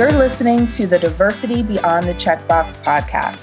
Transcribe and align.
You're 0.00 0.12
listening 0.12 0.66
to 0.68 0.86
the 0.86 0.98
Diversity 0.98 1.62
Beyond 1.62 2.08
the 2.08 2.14
Checkbox 2.14 2.82
podcast. 2.82 3.38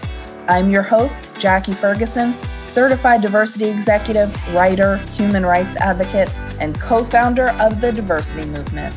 I'm 0.47 0.71
your 0.71 0.81
host, 0.81 1.31
Jackie 1.37 1.75
Ferguson, 1.75 2.33
certified 2.65 3.21
diversity 3.21 3.65
executive, 3.65 4.33
writer, 4.55 4.97
human 5.13 5.45
rights 5.45 5.75
advocate, 5.75 6.33
and 6.59 6.81
co 6.81 7.03
founder 7.03 7.49
of 7.61 7.79
the 7.79 7.91
diversity 7.91 8.49
movement. 8.49 8.95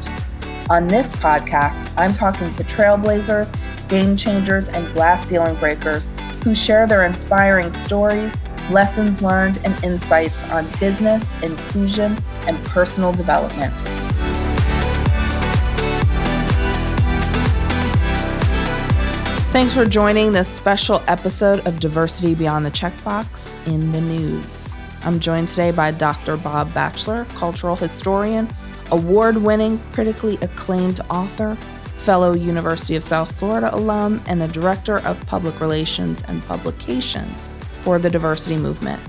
On 0.70 0.88
this 0.88 1.12
podcast, 1.16 1.86
I'm 1.98 2.14
talking 2.14 2.50
to 2.54 2.64
trailblazers, 2.64 3.54
game 3.90 4.16
changers, 4.16 4.68
and 4.68 4.90
glass 4.94 5.28
ceiling 5.28 5.56
breakers 5.56 6.08
who 6.42 6.54
share 6.54 6.86
their 6.86 7.04
inspiring 7.04 7.70
stories, 7.72 8.34
lessons 8.70 9.20
learned, 9.20 9.60
and 9.64 9.84
insights 9.84 10.42
on 10.48 10.66
business, 10.80 11.30
inclusion, 11.42 12.16
and 12.46 12.56
personal 12.64 13.12
development. 13.12 13.74
Thanks 19.50 19.74
for 19.74 19.84
joining 19.84 20.30
this 20.30 20.46
special 20.46 21.02
episode 21.08 21.66
of 21.66 21.80
Diversity 21.80 22.36
Beyond 22.36 22.64
the 22.64 22.70
Checkbox 22.70 23.56
in 23.66 23.90
the 23.90 24.00
News. 24.00 24.76
I'm 25.02 25.18
joined 25.18 25.48
today 25.48 25.72
by 25.72 25.90
Dr. 25.90 26.36
Bob 26.36 26.72
Batchelor, 26.72 27.24
cultural 27.34 27.74
historian, 27.74 28.48
award 28.92 29.38
winning, 29.38 29.80
critically 29.90 30.38
acclaimed 30.40 31.00
author, 31.10 31.56
fellow 31.96 32.32
University 32.32 32.94
of 32.94 33.02
South 33.02 33.36
Florida 33.36 33.74
alum, 33.74 34.22
and 34.26 34.40
the 34.40 34.46
Director 34.46 34.98
of 35.00 35.20
Public 35.26 35.60
Relations 35.60 36.22
and 36.28 36.40
Publications 36.44 37.48
for 37.82 37.98
the 37.98 38.08
diversity 38.08 38.56
movement. 38.56 39.02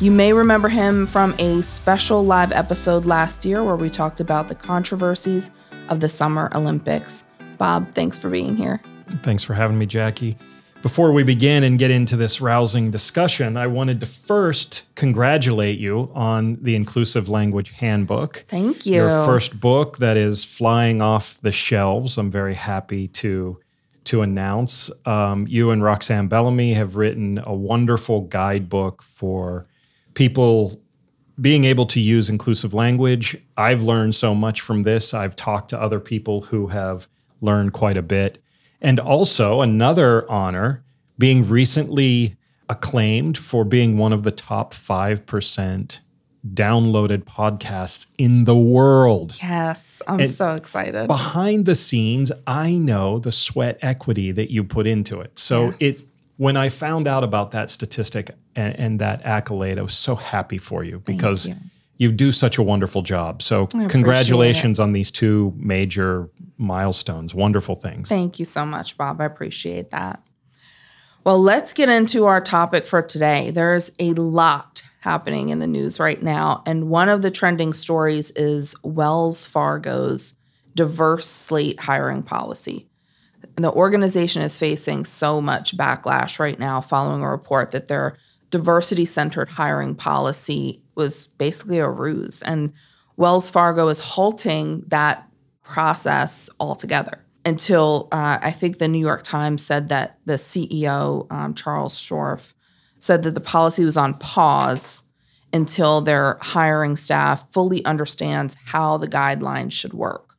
You 0.00 0.10
may 0.10 0.32
remember 0.32 0.70
him 0.70 1.04
from 1.04 1.34
a 1.38 1.60
special 1.60 2.24
live 2.24 2.50
episode 2.50 3.04
last 3.04 3.44
year 3.44 3.62
where 3.62 3.76
we 3.76 3.90
talked 3.90 4.20
about 4.20 4.48
the 4.48 4.54
controversies 4.54 5.50
of 5.90 6.00
the 6.00 6.08
Summer 6.08 6.50
Olympics. 6.54 7.24
Bob, 7.58 7.92
thanks 7.94 8.18
for 8.18 8.30
being 8.30 8.56
here. 8.56 8.80
Thanks 9.22 9.42
for 9.42 9.54
having 9.54 9.78
me, 9.78 9.86
Jackie. 9.86 10.36
Before 10.82 11.12
we 11.12 11.22
begin 11.22 11.62
and 11.62 11.78
get 11.78 11.92
into 11.92 12.16
this 12.16 12.40
rousing 12.40 12.90
discussion, 12.90 13.56
I 13.56 13.68
wanted 13.68 14.00
to 14.00 14.06
first 14.06 14.82
congratulate 14.96 15.78
you 15.78 16.10
on 16.12 16.58
the 16.60 16.74
Inclusive 16.74 17.28
Language 17.28 17.70
Handbook. 17.70 18.44
Thank 18.48 18.84
you. 18.84 18.94
Your 18.94 19.24
first 19.24 19.60
book 19.60 19.98
that 19.98 20.16
is 20.16 20.44
flying 20.44 21.00
off 21.00 21.40
the 21.40 21.52
shelves. 21.52 22.18
I'm 22.18 22.32
very 22.32 22.54
happy 22.54 23.06
to 23.08 23.60
to 24.04 24.22
announce. 24.22 24.90
Um, 25.06 25.46
you 25.46 25.70
and 25.70 25.84
Roxanne 25.84 26.26
Bellamy 26.26 26.74
have 26.74 26.96
written 26.96 27.40
a 27.44 27.54
wonderful 27.54 28.22
guidebook 28.22 29.02
for 29.02 29.68
people 30.14 30.80
being 31.40 31.64
able 31.64 31.86
to 31.86 32.00
use 32.00 32.28
inclusive 32.28 32.74
language. 32.74 33.36
I've 33.56 33.82
learned 33.82 34.16
so 34.16 34.34
much 34.34 34.60
from 34.60 34.82
this. 34.82 35.14
I've 35.14 35.36
talked 35.36 35.70
to 35.70 35.80
other 35.80 36.00
people 36.00 36.40
who 36.40 36.66
have 36.66 37.06
learned 37.40 37.72
quite 37.72 37.96
a 37.96 38.02
bit. 38.02 38.41
And 38.82 38.98
also, 39.00 39.62
another 39.62 40.30
honor 40.30 40.82
being 41.16 41.48
recently 41.48 42.36
acclaimed 42.68 43.38
for 43.38 43.64
being 43.64 43.96
one 43.96 44.12
of 44.12 44.24
the 44.24 44.32
top 44.32 44.74
5% 44.74 46.00
downloaded 46.52 47.22
podcasts 47.22 48.08
in 48.18 48.44
the 48.44 48.56
world. 48.56 49.38
Yes, 49.40 50.02
I'm 50.08 50.18
and 50.18 50.28
so 50.28 50.56
excited. 50.56 51.06
Behind 51.06 51.64
the 51.64 51.76
scenes, 51.76 52.32
I 52.46 52.74
know 52.74 53.20
the 53.20 53.30
sweat 53.30 53.78
equity 53.82 54.32
that 54.32 54.50
you 54.50 54.64
put 54.64 54.88
into 54.88 55.20
it. 55.20 55.38
So 55.38 55.74
yes. 55.78 56.00
it 56.00 56.06
when 56.38 56.56
I 56.56 56.70
found 56.70 57.06
out 57.06 57.22
about 57.22 57.52
that 57.52 57.70
statistic 57.70 58.32
and, 58.56 58.76
and, 58.76 59.00
that 59.00 59.22
accolade, 59.24 59.78
I 59.78 59.82
was 59.82 59.94
so 59.94 60.16
happy 60.16 60.58
for 60.58 60.82
you 60.82 60.98
because 61.00 61.46
you 61.46 61.54
you 62.02 62.10
do 62.10 62.32
such 62.32 62.58
a 62.58 62.62
wonderful 62.64 63.02
job. 63.02 63.42
So, 63.42 63.68
congratulations 63.68 64.80
on 64.80 64.90
these 64.90 65.12
two 65.12 65.54
major 65.56 66.28
milestones. 66.58 67.32
Wonderful 67.32 67.76
things. 67.76 68.08
Thank 68.08 68.40
you 68.40 68.44
so 68.44 68.66
much, 68.66 68.96
Bob. 68.96 69.20
I 69.20 69.24
appreciate 69.24 69.92
that. 69.92 70.20
Well, 71.24 71.40
let's 71.40 71.72
get 71.72 71.88
into 71.88 72.26
our 72.26 72.40
topic 72.40 72.84
for 72.84 73.02
today. 73.02 73.52
There's 73.52 73.92
a 74.00 74.14
lot 74.14 74.82
happening 74.98 75.50
in 75.50 75.60
the 75.60 75.68
news 75.68 76.00
right 76.00 76.20
now. 76.20 76.64
And 76.66 76.88
one 76.88 77.08
of 77.08 77.22
the 77.22 77.30
trending 77.30 77.72
stories 77.72 78.32
is 78.32 78.74
Wells 78.82 79.46
Fargo's 79.46 80.34
diverse 80.74 81.26
slate 81.26 81.78
hiring 81.78 82.24
policy. 82.24 82.88
The 83.54 83.70
organization 83.70 84.42
is 84.42 84.58
facing 84.58 85.04
so 85.04 85.40
much 85.40 85.76
backlash 85.76 86.40
right 86.40 86.58
now 86.58 86.80
following 86.80 87.22
a 87.22 87.30
report 87.30 87.70
that 87.70 87.86
their 87.86 88.16
diversity 88.50 89.04
centered 89.04 89.48
hiring 89.48 89.94
policy 89.94 90.81
was 90.94 91.26
basically 91.26 91.78
a 91.78 91.88
ruse. 91.88 92.42
And 92.42 92.72
Wells 93.16 93.50
Fargo 93.50 93.88
is 93.88 94.00
halting 94.00 94.84
that 94.88 95.28
process 95.62 96.50
altogether 96.58 97.24
until 97.44 98.08
uh, 98.12 98.38
I 98.40 98.50
think 98.50 98.78
the 98.78 98.88
New 98.88 98.98
York 98.98 99.22
Times 99.22 99.64
said 99.64 99.88
that 99.88 100.18
the 100.24 100.34
CEO, 100.34 101.30
um, 101.32 101.54
Charles 101.54 101.98
Scharf, 101.98 102.54
said 102.98 103.22
that 103.24 103.34
the 103.34 103.40
policy 103.40 103.84
was 103.84 103.96
on 103.96 104.14
pause 104.14 105.02
until 105.52 106.00
their 106.00 106.38
hiring 106.40 106.96
staff 106.96 107.50
fully 107.50 107.84
understands 107.84 108.56
how 108.64 108.96
the 108.96 109.08
guidelines 109.08 109.72
should 109.72 109.92
work. 109.92 110.36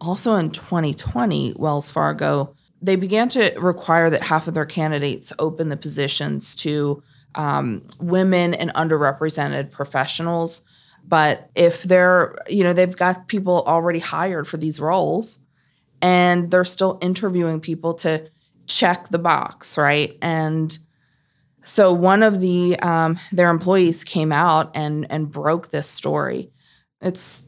Also 0.00 0.34
in 0.34 0.50
2020, 0.50 1.54
Wells 1.56 1.90
Fargo, 1.90 2.54
they 2.82 2.96
began 2.96 3.28
to 3.30 3.54
require 3.58 4.10
that 4.10 4.24
half 4.24 4.46
of 4.46 4.54
their 4.54 4.66
candidates 4.66 5.32
open 5.38 5.68
the 5.68 5.76
positions 5.76 6.54
to 6.56 7.02
um, 7.34 7.86
women 7.98 8.54
and 8.54 8.72
underrepresented 8.74 9.70
professionals. 9.70 10.62
But 11.06 11.50
if 11.54 11.82
they're, 11.82 12.36
you 12.48 12.64
know, 12.64 12.72
they've 12.72 12.96
got 12.96 13.28
people 13.28 13.62
already 13.66 13.98
hired 13.98 14.48
for 14.48 14.56
these 14.56 14.80
roles 14.80 15.38
and 16.00 16.50
they're 16.50 16.64
still 16.64 16.98
interviewing 17.02 17.60
people 17.60 17.94
to 17.94 18.30
check 18.66 19.08
the 19.08 19.18
box, 19.18 19.76
right? 19.76 20.16
And 20.22 20.76
so 21.62 21.92
one 21.92 22.22
of 22.22 22.40
the 22.40 22.78
um, 22.80 23.18
their 23.32 23.50
employees 23.50 24.04
came 24.04 24.32
out 24.32 24.70
and 24.74 25.06
and 25.10 25.30
broke 25.30 25.68
this 25.68 25.88
story. 25.88 26.50
It's 27.00 27.42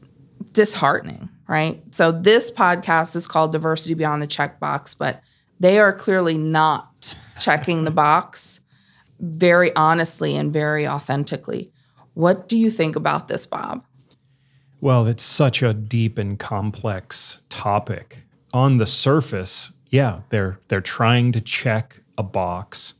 disheartening, 0.51 1.29
right? 1.47 1.83
So 1.93 2.11
this 2.11 2.51
podcast 2.51 3.15
is 3.15 3.27
called 3.27 3.51
Diversity 3.51 3.93
Beyond 3.93 4.21
the 4.21 4.27
Checkbox, 4.27 4.97
but 4.97 5.21
they 5.59 5.79
are 5.79 5.93
clearly 5.93 6.37
not 6.37 7.15
checking 7.39 7.83
the 7.83 7.91
box 7.91 8.61
very 9.19 9.75
honestly 9.75 10.35
and 10.35 10.53
very 10.53 10.87
authentically. 10.87 11.71
What 12.13 12.47
do 12.47 12.57
you 12.57 12.69
think 12.69 12.95
about 12.95 13.27
this, 13.27 13.45
Bob? 13.45 13.83
Well, 14.81 15.07
it's 15.07 15.23
such 15.23 15.63
a 15.63 15.73
deep 15.73 16.17
and 16.17 16.37
complex 16.37 17.41
topic. 17.49 18.19
On 18.53 18.77
the 18.77 18.85
surface, 18.85 19.71
yeah, 19.89 20.21
they're 20.29 20.59
they're 20.67 20.81
trying 20.81 21.31
to 21.33 21.41
check 21.41 22.01
a 22.17 22.23
box. 22.23 22.95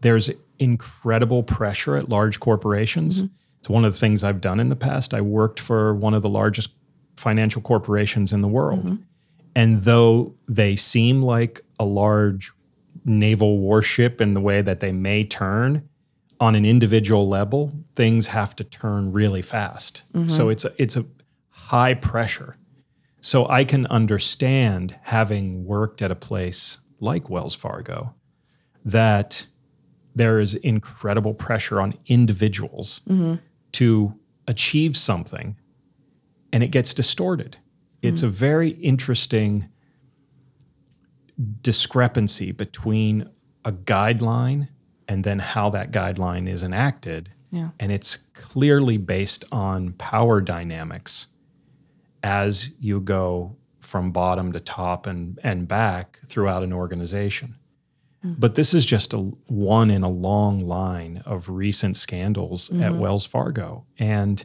There's 0.00 0.30
incredible 0.58 1.42
pressure 1.42 1.96
at 1.96 2.08
large 2.08 2.40
corporations. 2.40 3.22
Mm-hmm. 3.22 3.34
It's 3.60 3.68
one 3.68 3.84
of 3.84 3.92
the 3.92 3.98
things 3.98 4.22
I've 4.22 4.40
done 4.40 4.60
in 4.60 4.68
the 4.68 4.76
past. 4.76 5.14
I 5.14 5.20
worked 5.20 5.60
for 5.60 5.94
one 5.94 6.14
of 6.14 6.22
the 6.22 6.28
largest 6.28 6.70
financial 7.16 7.60
corporations 7.62 8.32
in 8.32 8.40
the 8.40 8.48
world. 8.48 8.84
Mm-hmm. 8.84 9.02
And 9.56 9.82
though 9.82 10.34
they 10.46 10.76
seem 10.76 11.22
like 11.22 11.60
a 11.80 11.84
large 11.84 12.52
naval 13.04 13.58
warship 13.58 14.20
in 14.20 14.34
the 14.34 14.40
way 14.40 14.62
that 14.62 14.80
they 14.80 14.92
may 14.92 15.24
turn 15.24 15.88
on 16.40 16.54
an 16.54 16.64
individual 16.64 17.28
level, 17.28 17.72
things 17.94 18.28
have 18.28 18.54
to 18.56 18.64
turn 18.64 19.12
really 19.12 19.42
fast. 19.42 20.04
Mm-hmm. 20.14 20.28
So 20.28 20.48
it's 20.48 20.64
a, 20.64 20.72
it's 20.78 20.96
a 20.96 21.04
high 21.50 21.94
pressure. 21.94 22.56
So 23.20 23.48
I 23.48 23.64
can 23.64 23.86
understand 23.86 24.96
having 25.02 25.64
worked 25.64 26.02
at 26.02 26.12
a 26.12 26.16
place 26.16 26.78
like 27.00 27.28
Wells 27.28 27.54
Fargo 27.54 28.14
that 28.84 29.46
there 30.14 30.38
is 30.38 30.54
incredible 30.56 31.34
pressure 31.34 31.80
on 31.80 31.94
individuals 32.06 33.00
mm-hmm. 33.08 33.36
to 33.72 34.14
achieve 34.46 34.96
something 34.96 35.56
and 36.52 36.62
it 36.62 36.68
gets 36.68 36.94
distorted. 36.94 37.56
It's 38.02 38.20
mm-hmm. 38.20 38.28
a 38.28 38.30
very 38.30 38.68
interesting 38.70 39.68
discrepancy 41.60 42.52
between 42.52 43.28
a 43.64 43.72
guideline 43.72 44.68
and 45.08 45.24
then 45.24 45.38
how 45.38 45.70
that 45.70 45.90
guideline 45.90 46.48
is 46.48 46.62
enacted. 46.62 47.30
Yeah. 47.50 47.70
And 47.80 47.90
it's 47.92 48.16
clearly 48.34 48.98
based 48.98 49.44
on 49.50 49.92
power 49.92 50.40
dynamics 50.40 51.28
as 52.22 52.70
you 52.80 53.00
go 53.00 53.56
from 53.80 54.12
bottom 54.12 54.52
to 54.52 54.60
top 54.60 55.06
and, 55.06 55.38
and 55.42 55.66
back 55.66 56.20
throughout 56.28 56.62
an 56.62 56.72
organization. 56.72 57.56
Mm-hmm. 58.24 58.40
But 58.40 58.54
this 58.54 58.74
is 58.74 58.84
just 58.84 59.14
a 59.14 59.18
one 59.46 59.90
in 59.90 60.02
a 60.02 60.08
long 60.08 60.60
line 60.60 61.22
of 61.24 61.48
recent 61.48 61.96
scandals 61.96 62.68
mm-hmm. 62.68 62.82
at 62.82 62.94
Wells 62.94 63.26
Fargo. 63.26 63.86
And 63.98 64.44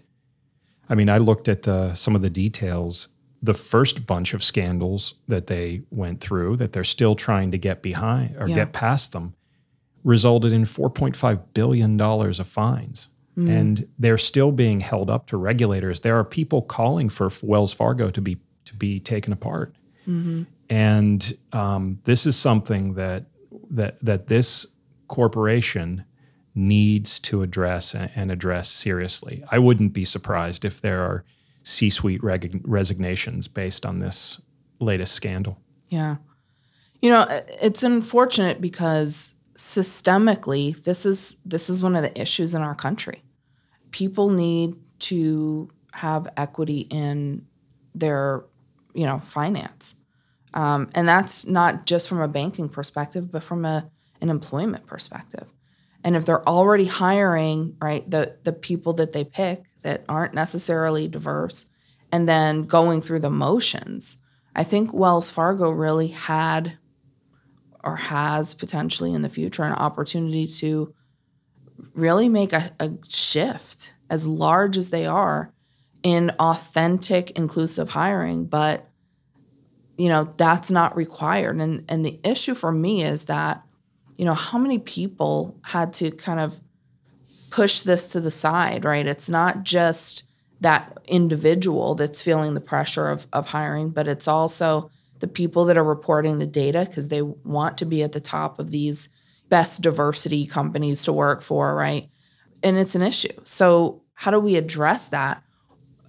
I 0.88 0.95
mean, 0.95 1.10
I 1.10 1.18
looked 1.18 1.48
at 1.48 1.63
the, 1.63 1.94
some 1.95 2.16
of 2.16 2.22
the 2.22 2.30
details 2.30 3.10
the 3.44 3.54
first 3.54 4.06
bunch 4.06 4.34
of 4.34 4.44
scandals 4.44 5.16
that 5.28 5.48
they 5.48 5.81
went 5.92 6.19
through 6.19 6.56
that 6.57 6.72
they're 6.72 6.84
still 6.84 7.16
trying 7.16 7.51
to 7.51 7.57
get 7.57 7.81
behind 7.81 8.36
or 8.38 8.48
yeah. 8.48 8.56
get 8.56 8.74
past 8.74 9.12
them 9.12 9.36
resulted 10.04 10.51
in 10.51 10.63
4.5 10.63 11.42
billion 11.54 11.98
dollars 11.98 12.40
of 12.40 12.48
fines 12.48 13.10
mm. 13.38 13.50
and 13.50 13.88
they're 14.00 14.18
still 14.18 14.51
being 14.51 14.80
held 14.80 15.10
up 15.10 15.28
to 15.28 15.38
regulators 15.38 16.01
there 16.01 16.18
are 16.18 16.24
people 16.24 16.62
calling 16.62 17.10
for 17.10 17.30
Wells 17.42 17.74
Fargo 17.74 18.10
to 18.10 18.22
be 18.22 18.38
to 18.66 18.75
be 18.75 19.00
taken 19.00 19.34
apart 19.34 19.75
mm-hmm. 20.07 20.44
And 20.74 21.38
um, 21.51 22.00
this 22.06 22.25
is 22.25 22.36
something 22.36 22.95
that 22.95 23.25
that 23.69 24.04
that 24.04 24.25
this 24.25 24.66
corporation 25.07 26.04
needs 26.56 27.19
to 27.19 27.44
address 27.44 27.94
and, 27.94 28.10
and 28.16 28.31
address 28.31 28.69
seriously. 28.69 29.44
I 29.51 29.60
wouldn't 29.60 29.94
be 29.94 30.04
surprised 30.04 30.66
if 30.66 30.81
there 30.81 31.01
are 31.01 31.25
C-suite 31.63 32.24
reg- 32.24 32.62
resignations 32.65 33.48
based 33.48 33.86
on 33.86 34.00
this 34.00 34.39
latest 34.80 35.13
scandal. 35.13 35.57
Yeah. 35.89 36.18
You 37.01 37.10
know, 37.10 37.25
it's 37.62 37.83
unfortunate 37.83 38.62
because 38.62 39.36
systemically 39.56 40.81
this 40.83 41.06
is 41.06 41.38
this 41.45 41.69
is 41.69 41.83
one 41.83 41.95
of 41.95 42.01
the 42.01 42.19
issues 42.19 42.56
in 42.56 42.62
our 42.62 42.75
country. 42.75 43.24
People 43.92 44.30
need 44.30 44.75
to 45.00 45.69
have 45.92 46.27
equity 46.38 46.88
in 46.89 47.45
their, 47.94 48.44
you 48.94 49.06
know, 49.06 49.19
finance. 49.19 49.95
Um, 50.54 50.89
and 50.95 51.07
that's 51.07 51.45
not 51.45 51.86
just 51.86 52.07
from 52.09 52.21
a 52.21 52.27
banking 52.27 52.69
perspective, 52.69 53.31
but 53.31 53.44
from 53.44 53.66
a, 53.66 53.89
an 54.21 54.30
employment 54.30 54.86
perspective. 54.88 55.51
And 56.04 56.16
if 56.16 56.25
they're 56.25 56.48
already 56.48 56.86
hiring, 56.86 57.75
right, 57.81 58.09
the 58.09 58.38
the 58.44 58.54
people 58.54 58.94
that 58.94 59.13
they 59.13 59.24
pick 59.24 59.63
that 59.83 60.03
aren't 60.09 60.33
necessarily 60.33 61.07
diverse, 61.07 61.68
and 62.12 62.27
then 62.27 62.63
going 62.63 63.01
through 63.01 63.19
the 63.19 63.30
motions, 63.30 64.18
I 64.56 64.63
think 64.63 64.94
Wells 64.94 65.31
Fargo 65.31 65.69
really 65.69 66.09
had 66.09 66.77
or 67.83 67.97
has 67.97 68.53
potentially 68.53 69.13
in 69.13 69.21
the 69.21 69.30
future 69.30 69.63
an 69.63 69.74
opportunity 69.74 70.47
to 70.47 70.94
really 71.94 72.30
make 72.30 72.53
a, 72.53 72.71
a 72.80 72.91
shift 73.07 73.94
as 74.09 74.25
large 74.25 74.77
as 74.77 74.89
they 74.89 75.06
are 75.06 75.53
in 76.01 76.30
authentic 76.39 77.31
inclusive 77.31 77.89
hiring. 77.89 78.45
But 78.45 78.89
you 79.97 80.09
know 80.09 80.33
that's 80.38 80.71
not 80.71 80.95
required. 80.95 81.59
And 81.59 81.85
and 81.89 82.06
the 82.06 82.19
issue 82.24 82.56
for 82.56 82.71
me 82.71 83.03
is 83.03 83.25
that 83.25 83.63
you 84.15 84.25
know 84.25 84.33
how 84.33 84.57
many 84.57 84.80
people 84.80 85.59
had 85.63 85.94
to 85.94 86.12
kind 86.12 86.39
of 86.39 86.59
push 87.54 87.84
this 87.84 88.08
to 88.08 88.20
the 88.20 88.32
side 88.32 88.84
right? 88.84 89.06
It's 89.06 89.30
not 89.30 89.64
just 89.64 90.28
that 90.60 90.98
individual 91.06 91.94
that's 91.94 92.22
feeling 92.22 92.56
the 92.56 92.62
pressure 92.62 93.10
of, 93.10 93.28
of 93.32 93.48
hiring 93.48 93.92
but 93.92 94.08
it's 94.08 94.28
also 94.28 94.90
the 95.20 95.28
people 95.28 95.66
that 95.66 95.78
are 95.78 95.84
reporting 95.84 96.40
the 96.40 96.48
data 96.48 96.86
because 96.88 97.10
they 97.10 97.22
want 97.22 97.78
to 97.78 97.86
be 97.86 98.02
at 98.02 98.12
the 98.12 98.20
top 98.20 98.58
of 98.58 98.72
these 98.72 99.08
best 99.50 99.84
diversity 99.84 100.48
companies 100.48 101.04
to 101.04 101.14
work 101.14 101.44
for 101.44 101.76
right? 101.76 102.10
And 102.64 102.76
it's 102.78 102.96
an 102.96 103.04
issue. 103.04 103.40
So 103.44 104.02
how 104.16 104.32
do 104.32 104.40
we 104.40 104.56
address 104.56 105.10
that 105.10 105.44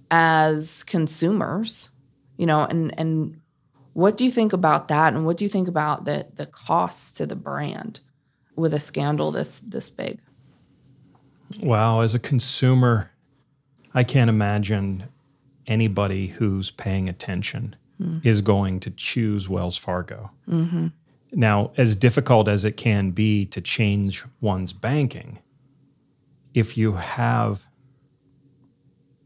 as 0.09 0.83
consumers 0.83 1.89
you 2.37 2.45
know 2.45 2.63
and 2.63 2.97
and 2.97 3.41
what 3.93 4.17
do 4.17 4.25
you 4.25 4.31
think 4.31 4.51
about 4.51 4.89
that? 4.89 5.13
And 5.13 5.25
what 5.25 5.37
do 5.37 5.45
you 5.45 5.49
think 5.49 5.69
about 5.69 6.03
the 6.03 6.27
the 6.35 6.45
costs 6.45 7.13
to 7.13 7.25
the 7.25 7.35
brand 7.35 8.01
with 8.55 8.73
a 8.73 8.79
scandal 8.79 9.31
this 9.31 9.59
this 9.59 9.89
big 9.89 10.19
wow 11.61 12.01
as 12.01 12.15
a 12.15 12.19
consumer 12.19 13.11
i 13.93 14.03
can't 14.03 14.29
imagine 14.29 15.05
anybody 15.67 16.27
who's 16.27 16.71
paying 16.71 17.09
attention 17.09 17.75
mm. 18.01 18.23
is 18.25 18.41
going 18.41 18.79
to 18.79 18.89
choose 18.91 19.49
wells 19.49 19.77
fargo 19.77 20.31
mm-hmm. 20.47 20.87
now 21.33 21.71
as 21.77 21.95
difficult 21.95 22.47
as 22.47 22.65
it 22.65 22.77
can 22.77 23.11
be 23.11 23.45
to 23.45 23.61
change 23.61 24.23
one's 24.41 24.73
banking 24.73 25.39
if 26.55 26.77
you 26.77 26.93
have 26.93 27.65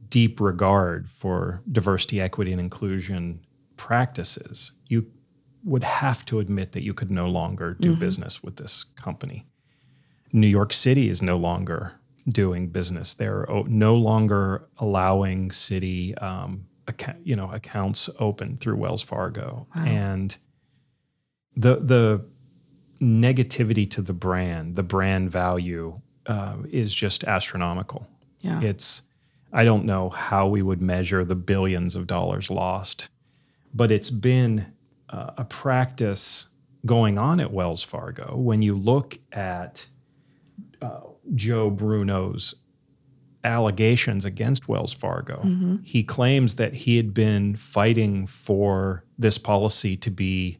deep 0.10 0.42
regard 0.42 1.10
for 1.10 1.62
diversity, 1.72 2.20
equity, 2.20 2.52
and 2.52 2.60
inclusion 2.60 3.40
practices, 3.78 4.74
you 4.88 5.06
would 5.64 5.84
have 5.84 6.26
to 6.26 6.40
admit 6.40 6.72
that 6.72 6.84
you 6.84 6.94
could 6.94 7.12
no 7.12 7.30
longer 7.30 7.76
do 7.80 7.92
mm-hmm. 7.92 8.00
business 8.00 8.42
with 8.42 8.56
this 8.56 8.84
company. 8.96 9.46
New 10.34 10.48
York 10.48 10.74
City 10.74 11.10
is 11.10 11.22
no 11.22 11.38
longer 11.38 11.94
doing 12.30 12.68
business. 12.68 13.16
They're 13.16 13.46
no 13.68 13.96
longer 13.96 14.68
allowing 14.78 15.52
city, 15.52 16.16
um, 16.16 16.66
account, 16.88 17.20
you 17.26 17.36
know, 17.36 17.52
accounts 17.52 18.10
open 18.20 18.58
through 18.58 18.78
Wells 18.78 19.04
Fargo, 19.04 19.68
wow. 19.76 19.86
and 19.86 20.38
the 21.56 21.78
the 21.78 22.26
negativity 23.02 23.90
to 23.92 24.02
the 24.02 24.14
brand, 24.14 24.76
the 24.76 24.84
brand 24.84 25.32
value, 25.32 26.00
uh, 26.26 26.58
is 26.70 26.94
just 26.94 27.24
astronomical. 27.24 28.08
Yeah, 28.42 28.62
it's 28.62 29.02
I 29.52 29.64
don't 29.64 29.86
know 29.86 30.10
how 30.10 30.48
we 30.48 30.62
would 30.62 30.82
measure 30.82 31.26
the 31.26 31.36
billions 31.36 31.96
of 31.96 32.08
dollars 32.08 32.50
lost, 32.50 33.10
but 33.74 33.92
it's 33.92 34.10
been 34.10 34.74
uh, 35.10 35.32
a 35.38 35.46
practice 35.46 36.48
going 36.86 37.18
on 37.18 37.40
at 37.40 37.52
Wells 37.52 37.84
Fargo. 37.84 38.36
When 38.38 38.62
you 38.62 38.76
look 38.76 39.18
at 39.32 39.86
uh, 40.82 41.02
Joe 41.36 41.70
Bruno's 41.70 42.56
allegations 43.44 44.26
against 44.26 44.68
Wells 44.68 44.94
Fargo, 44.94 45.38
mm-hmm. 45.38 45.78
he 45.84 46.04
claims 46.04 46.56
that 46.56 46.74
he 46.74 46.98
had 46.98 47.14
been 47.14 47.56
fighting 47.56 48.28
for 48.28 49.06
this 49.18 49.38
policy 49.38 49.96
to 49.98 50.12
be 50.12 50.60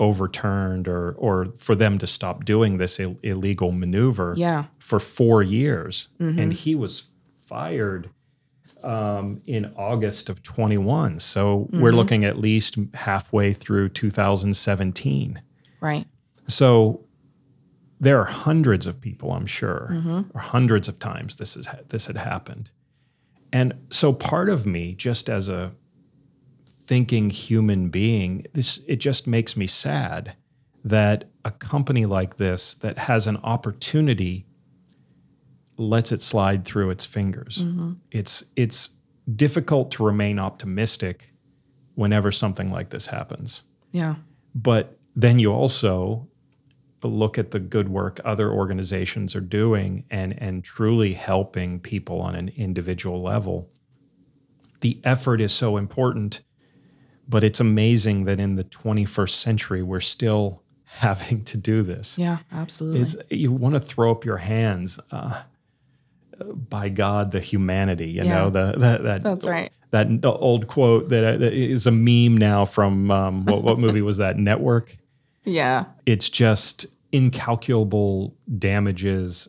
overturned 0.00 0.88
or 0.88 1.12
or 1.12 1.52
for 1.56 1.76
them 1.76 1.98
to 1.98 2.06
stop 2.06 2.44
doing 2.44 2.78
this 2.78 2.98
Ill- 2.98 3.16
illegal 3.22 3.70
maneuver 3.70 4.34
yeah. 4.36 4.64
for 4.80 4.98
4 4.98 5.44
years 5.44 6.08
mm-hmm. 6.20 6.36
and 6.36 6.52
he 6.52 6.74
was 6.74 7.04
fired 7.46 8.10
um, 8.82 9.40
in 9.46 9.72
August 9.76 10.28
of 10.28 10.42
21. 10.42 11.18
So 11.18 11.60
mm-hmm. 11.60 11.80
we're 11.80 11.92
looking 11.92 12.24
at 12.24 12.38
least 12.38 12.78
halfway 12.92 13.52
through 13.52 13.90
2017. 13.90 15.40
Right. 15.80 16.06
So 16.46 17.04
there 18.04 18.20
are 18.20 18.26
hundreds 18.26 18.86
of 18.86 19.00
people, 19.00 19.32
I'm 19.32 19.46
sure, 19.46 19.88
mm-hmm. 19.90 20.20
or 20.34 20.40
hundreds 20.40 20.88
of 20.88 20.98
times 20.98 21.36
this 21.36 21.56
is 21.56 21.66
this 21.88 22.06
had 22.06 22.16
happened. 22.16 22.70
And 23.52 23.74
so 23.90 24.12
part 24.12 24.48
of 24.48 24.66
me, 24.66 24.94
just 24.94 25.30
as 25.30 25.48
a 25.48 25.72
thinking 26.86 27.30
human 27.30 27.88
being, 27.88 28.46
this 28.52 28.80
it 28.86 28.96
just 28.96 29.26
makes 29.26 29.56
me 29.56 29.66
sad 29.66 30.34
that 30.84 31.30
a 31.46 31.50
company 31.50 32.04
like 32.04 32.36
this 32.36 32.74
that 32.76 32.98
has 32.98 33.26
an 33.26 33.38
opportunity 33.38 34.46
lets 35.78 36.12
it 36.12 36.20
slide 36.20 36.64
through 36.64 36.90
its 36.90 37.06
fingers. 37.06 37.64
Mm-hmm. 37.64 37.92
It's 38.10 38.44
it's 38.54 38.90
difficult 39.34 39.90
to 39.92 40.04
remain 40.04 40.38
optimistic 40.38 41.32
whenever 41.94 42.30
something 42.30 42.70
like 42.70 42.90
this 42.90 43.06
happens. 43.06 43.62
Yeah. 43.92 44.16
But 44.54 44.98
then 45.16 45.38
you 45.38 45.52
also 45.52 46.28
look 47.08 47.38
at 47.38 47.50
the 47.50 47.60
good 47.60 47.88
work 47.88 48.20
other 48.24 48.50
organizations 48.50 49.34
are 49.34 49.40
doing 49.40 50.04
and 50.10 50.40
and 50.40 50.64
truly 50.64 51.12
helping 51.12 51.80
people 51.80 52.20
on 52.20 52.34
an 52.34 52.50
individual 52.56 53.22
level. 53.22 53.70
The 54.80 55.00
effort 55.04 55.40
is 55.40 55.52
so 55.52 55.76
important, 55.76 56.42
but 57.28 57.42
it's 57.42 57.60
amazing 57.60 58.24
that 58.24 58.38
in 58.38 58.56
the 58.56 58.64
21st 58.64 59.30
century 59.30 59.82
we're 59.82 60.00
still 60.00 60.62
having 60.84 61.42
to 61.42 61.56
do 61.56 61.82
this. 61.82 62.18
Yeah, 62.18 62.38
absolutely. 62.52 63.00
It's, 63.00 63.16
you 63.30 63.52
want 63.52 63.74
to 63.74 63.80
throw 63.80 64.10
up 64.10 64.24
your 64.24 64.38
hands. 64.38 65.00
Uh, 65.10 65.42
by 66.40 66.88
God 66.88 67.30
the 67.30 67.40
humanity. 67.40 68.08
You 68.08 68.24
yeah. 68.24 68.34
know 68.34 68.50
the, 68.50 68.74
that 68.78 69.02
that 69.02 69.22
that's 69.22 69.46
right. 69.46 69.70
That 69.90 70.24
old 70.24 70.66
quote 70.66 71.10
that 71.10 71.40
is 71.40 71.86
a 71.86 71.92
meme 71.92 72.36
now 72.36 72.64
from 72.64 73.10
um, 73.10 73.44
what 73.44 73.62
what 73.62 73.78
movie 73.78 74.02
was 74.02 74.18
that? 74.18 74.38
Network. 74.38 74.96
Yeah. 75.44 75.84
It's 76.06 76.28
just 76.28 76.86
incalculable 77.12 78.34
damages 78.58 79.48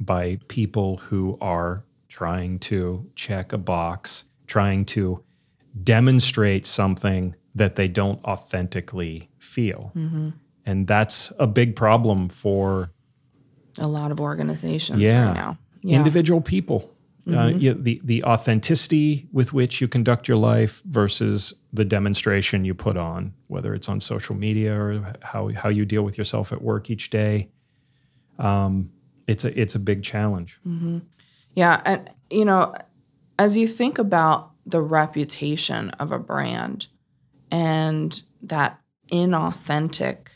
by 0.00 0.38
people 0.48 0.98
who 0.98 1.38
are 1.40 1.84
trying 2.08 2.58
to 2.58 3.10
check 3.14 3.52
a 3.52 3.58
box, 3.58 4.24
trying 4.46 4.84
to 4.86 5.22
demonstrate 5.82 6.66
something 6.66 7.34
that 7.54 7.76
they 7.76 7.88
don't 7.88 8.22
authentically 8.24 9.30
feel. 9.38 9.92
Mm-hmm. 9.96 10.30
And 10.66 10.86
that's 10.86 11.32
a 11.38 11.46
big 11.46 11.76
problem 11.76 12.28
for 12.28 12.90
a 13.78 13.86
lot 13.86 14.10
of 14.10 14.20
organizations 14.20 15.00
yeah. 15.00 15.26
right 15.26 15.34
now 15.34 15.58
yeah. 15.86 15.96
individual 15.96 16.40
people. 16.40 16.92
Uh, 17.28 17.30
mm-hmm. 17.30 17.58
You, 17.58 17.74
the 17.74 18.00
the 18.04 18.24
authenticity 18.24 19.26
with 19.32 19.52
which 19.52 19.80
you 19.80 19.88
conduct 19.88 20.28
your 20.28 20.36
life 20.36 20.80
versus 20.84 21.54
the 21.72 21.84
demonstration 21.84 22.64
you 22.64 22.72
put 22.72 22.96
on, 22.96 23.34
whether 23.48 23.74
it's 23.74 23.88
on 23.88 23.98
social 23.98 24.36
media 24.36 24.80
or 24.80 25.14
how 25.22 25.48
how 25.48 25.68
you 25.68 25.84
deal 25.84 26.02
with 26.02 26.16
yourself 26.16 26.52
at 26.52 26.62
work 26.62 26.88
each 26.88 27.10
day. 27.10 27.48
Um, 28.38 28.92
it's 29.26 29.44
a 29.44 29.60
it's 29.60 29.74
a 29.74 29.80
big 29.80 30.04
challenge. 30.04 30.60
Mm-hmm. 30.64 30.98
Yeah, 31.54 31.82
and 31.84 32.10
you 32.30 32.44
know, 32.44 32.76
as 33.40 33.56
you 33.56 33.66
think 33.66 33.98
about 33.98 34.52
the 34.64 34.80
reputation 34.80 35.90
of 35.90 36.12
a 36.12 36.20
brand 36.20 36.86
and 37.50 38.22
that 38.42 38.80
inauthentic 39.10 40.28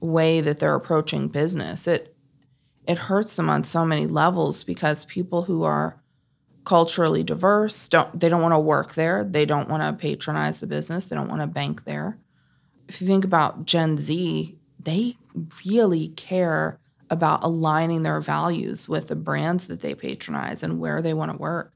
way 0.00 0.40
that 0.40 0.60
they're 0.60 0.74
approaching 0.74 1.28
business, 1.28 1.86
it 1.86 2.16
it 2.90 2.98
hurts 2.98 3.36
them 3.36 3.48
on 3.48 3.62
so 3.62 3.84
many 3.84 4.06
levels 4.06 4.64
because 4.64 5.04
people 5.04 5.42
who 5.42 5.62
are 5.62 6.00
culturally 6.64 7.22
diverse 7.22 7.88
don't 7.88 8.20
they 8.20 8.28
don't 8.28 8.42
want 8.42 8.52
to 8.52 8.58
work 8.58 8.94
there 8.94 9.24
they 9.24 9.46
don't 9.46 9.68
want 9.68 9.82
to 9.82 10.00
patronize 10.00 10.60
the 10.60 10.66
business 10.66 11.06
they 11.06 11.16
don't 11.16 11.28
want 11.28 11.40
to 11.40 11.46
bank 11.46 11.84
there 11.84 12.18
if 12.90 13.00
you 13.00 13.06
think 13.06 13.24
about 13.24 13.66
Gen 13.66 13.98
Z, 13.98 14.58
they 14.80 15.14
really 15.64 16.08
care 16.08 16.80
about 17.08 17.44
aligning 17.44 18.02
their 18.02 18.20
values 18.20 18.88
with 18.88 19.06
the 19.06 19.14
brands 19.14 19.68
that 19.68 19.80
they 19.80 19.94
patronize 19.94 20.64
and 20.64 20.80
where 20.80 21.00
they 21.00 21.14
want 21.14 21.30
to 21.30 21.38
work. 21.38 21.72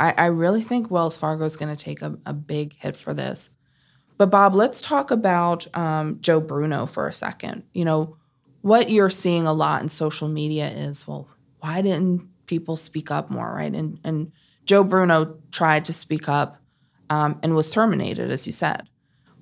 I, 0.00 0.14
I 0.18 0.26
really 0.26 0.62
think 0.62 0.90
Wells 0.90 1.16
Fargo 1.16 1.44
is 1.44 1.56
going 1.56 1.74
to 1.74 1.84
take 1.84 2.02
a, 2.02 2.18
a, 2.26 2.32
big 2.32 2.74
hit 2.74 2.96
for 2.96 3.14
this. 3.14 3.50
But 4.18 4.30
Bob, 4.30 4.56
let's 4.56 4.80
talk 4.80 5.12
about 5.12 5.68
um, 5.76 6.18
Joe 6.20 6.40
Bruno 6.40 6.86
for 6.86 7.06
a 7.06 7.12
second. 7.12 7.62
You 7.72 7.84
know, 7.84 8.16
what 8.62 8.90
you're 8.90 9.10
seeing 9.10 9.46
a 9.46 9.52
lot 9.52 9.82
in 9.82 9.88
social 9.88 10.28
media 10.28 10.68
is, 10.68 11.06
well, 11.06 11.28
why 11.60 11.82
didn't 11.82 12.28
people 12.46 12.76
speak 12.76 13.10
up 13.10 13.30
more, 13.30 13.52
right? 13.52 13.72
And 13.72 14.00
and 14.04 14.32
Joe 14.64 14.84
Bruno 14.84 15.38
tried 15.50 15.84
to 15.86 15.92
speak 15.92 16.28
up 16.28 16.58
um, 17.10 17.38
and 17.42 17.54
was 17.54 17.70
terminated, 17.70 18.30
as 18.30 18.46
you 18.46 18.52
said. 18.52 18.88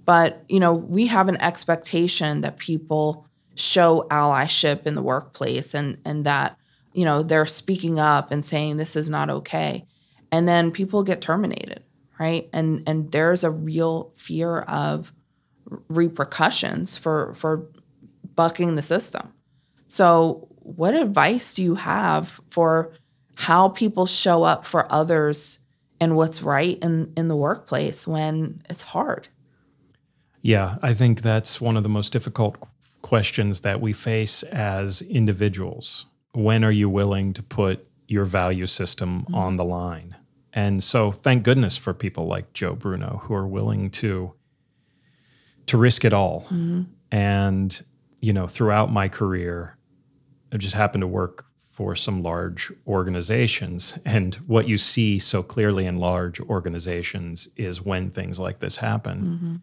But 0.05 0.45
you 0.49 0.59
know, 0.59 0.75
we 0.75 1.07
have 1.07 1.29
an 1.29 1.41
expectation 1.41 2.41
that 2.41 2.57
people 2.57 3.27
show 3.55 4.07
allyship 4.11 4.87
in 4.87 4.95
the 4.95 5.03
workplace 5.03 5.75
and 5.75 5.99
and 6.05 6.25
that 6.25 6.57
you 6.93 7.05
know 7.05 7.23
they're 7.23 7.47
speaking 7.47 7.99
up 7.99 8.31
and 8.31 8.45
saying 8.45 8.77
this 8.77 8.97
is 8.97 9.11
not 9.11 9.29
okay 9.29 9.87
and 10.33 10.49
then 10.49 10.71
people 10.71 11.03
get 11.03 11.21
terminated 11.21 11.83
right 12.19 12.49
and 12.53 12.83
and 12.87 13.13
there's 13.13 13.45
a 13.45 13.51
real 13.51 14.13
fear 14.17 14.61
of 14.61 15.13
repercussions 15.89 16.97
for 16.97 17.35
for 17.35 17.69
bucking 18.41 18.75
the 18.75 18.83
system 18.83 19.33
so 19.89 20.47
what 20.61 20.95
advice 20.95 21.53
do 21.55 21.63
you 21.63 21.75
have 21.75 22.41
for 22.49 22.93
how 23.35 23.69
people 23.69 24.07
show 24.07 24.43
up 24.43 24.65
for 24.65 24.91
others 24.93 25.59
and 26.01 26.17
what's 26.17 26.43
right 26.43 26.79
in 26.83 27.13
in 27.17 27.29
the 27.29 27.37
workplace 27.37 28.07
when 28.07 28.63
it's 28.71 28.83
hard 28.95 29.29
yeah 30.43 30.77
i 30.83 30.93
think 30.93 31.23
that's 31.23 31.61
one 31.61 31.77
of 31.77 31.83
the 31.83 31.95
most 31.99 32.13
difficult 32.13 32.57
questions 33.03 33.63
that 33.63 33.81
we 33.81 33.93
face 33.93 34.43
as 34.45 35.03
individuals. 35.03 36.07
When 36.33 36.65
are 36.65 36.71
you 36.71 36.89
willing 36.89 37.33
to 37.35 37.43
put 37.43 37.87
your 38.09 38.25
value 38.25 38.67
system 38.67 39.23
mm-hmm. 39.23 39.35
on 39.35 39.57
the 39.57 39.65
line? 39.65 40.17
And 40.53 40.83
so 40.83 41.13
thank 41.13 41.45
goodness 41.45 41.77
for 41.77 41.95
people 41.95 42.27
like 42.27 42.53
Joe 42.53 42.75
Bruno 42.75 43.23
who 43.25 43.35
are 43.35 43.47
willing 43.47 43.91
to 43.91 44.35
to 45.67 45.79
risk 45.79 46.05
it 46.05 46.13
all. 46.13 46.43
Mm-hmm. 46.51 46.83
And 47.13 47.85
you 48.21 48.33
know, 48.33 48.47
throughout 48.47 48.93
my 48.93 49.09
career, 49.09 49.77
I've 50.53 50.61
just 50.61 50.75
happened 50.75 51.03
to 51.03 51.09
work 51.09 51.47
for 51.71 51.97
some 51.97 52.23
large 52.23 52.73
organizations. 52.87 53.99
And 54.05 54.35
what 54.47 54.69
you 54.69 54.77
see 54.77 55.19
so 55.19 55.43
clearly 55.43 55.87
in 55.87 55.97
large 55.97 56.41
organizations 56.41 57.49
is 57.57 57.83
when 57.83 58.11
things 58.11 58.39
like 58.39 58.59
this 58.59 58.77
happen. 58.77 59.23
Mm-hmm 59.23 59.57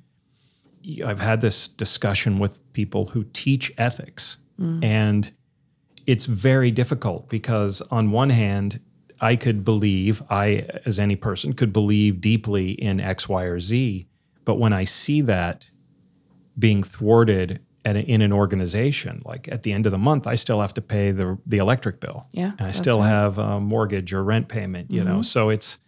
I've 1.06 1.20
had 1.20 1.42
this 1.42 1.68
discussion 1.68 2.40
with 2.40 2.62
people 2.74 3.06
who 3.06 3.26
teach 3.34 3.74
ethics, 3.78 4.38
mm. 4.60 4.84
and 4.84 5.32
it's 6.06 6.26
very 6.26 6.72
difficult 6.72 7.30
because, 7.30 7.82
on 7.92 8.12
one 8.12 8.30
hand, 8.30 8.80
I 9.20 9.36
could 9.36 9.66
believe, 9.66 10.22
I, 10.30 10.68
as 10.86 11.00
any 11.00 11.16
person, 11.16 11.54
could 11.54 11.74
believe 11.74 12.22
deeply 12.22 12.72
in 12.72 13.00
X, 13.00 13.28
Y, 13.28 13.44
or 13.44 13.60
Z. 13.60 14.08
But 14.46 14.56
when 14.56 14.72
I 14.72 14.86
see 14.86 15.22
that 15.22 15.70
being 16.58 16.84
thwarted 16.84 17.60
a, 17.96 18.00
in 18.00 18.22
an 18.22 18.34
organization, 18.34 19.22
like 19.25 19.48
at 19.50 19.63
the 19.63 19.72
end 19.72 19.86
of 19.86 19.91
the 19.91 19.98
month, 19.98 20.27
I 20.27 20.36
still 20.36 20.62
have 20.62 20.74
to 20.75 20.82
pay 20.82 21.12
the 21.12 21.38
the 21.46 21.58
electric 21.58 22.00
bill. 22.00 22.27
Yeah, 22.32 22.51
and 22.58 22.67
I 22.67 22.72
still 22.72 23.00
right. 23.00 23.08
have 23.08 23.38
a 23.38 23.60
mortgage 23.60 24.13
or 24.13 24.24
rent 24.24 24.48
payment. 24.48 24.91
You 24.91 25.01
mm-hmm. 25.01 25.10
know, 25.10 25.22
so 25.22 25.50
it's 25.50 25.79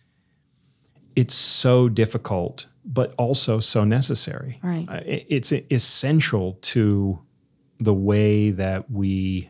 it's 1.16 1.36
so 1.36 1.90
difficult 1.90 2.68
but 2.90 3.14
also 3.18 3.60
so 3.60 3.84
necessary. 3.84 4.60
Right. 4.64 4.88
Uh, 4.90 5.02
it's 5.06 5.52
essential 5.52 6.58
to 6.62 7.20
the 7.78 7.94
way 7.94 8.50
that 8.52 8.90
we 8.90 9.50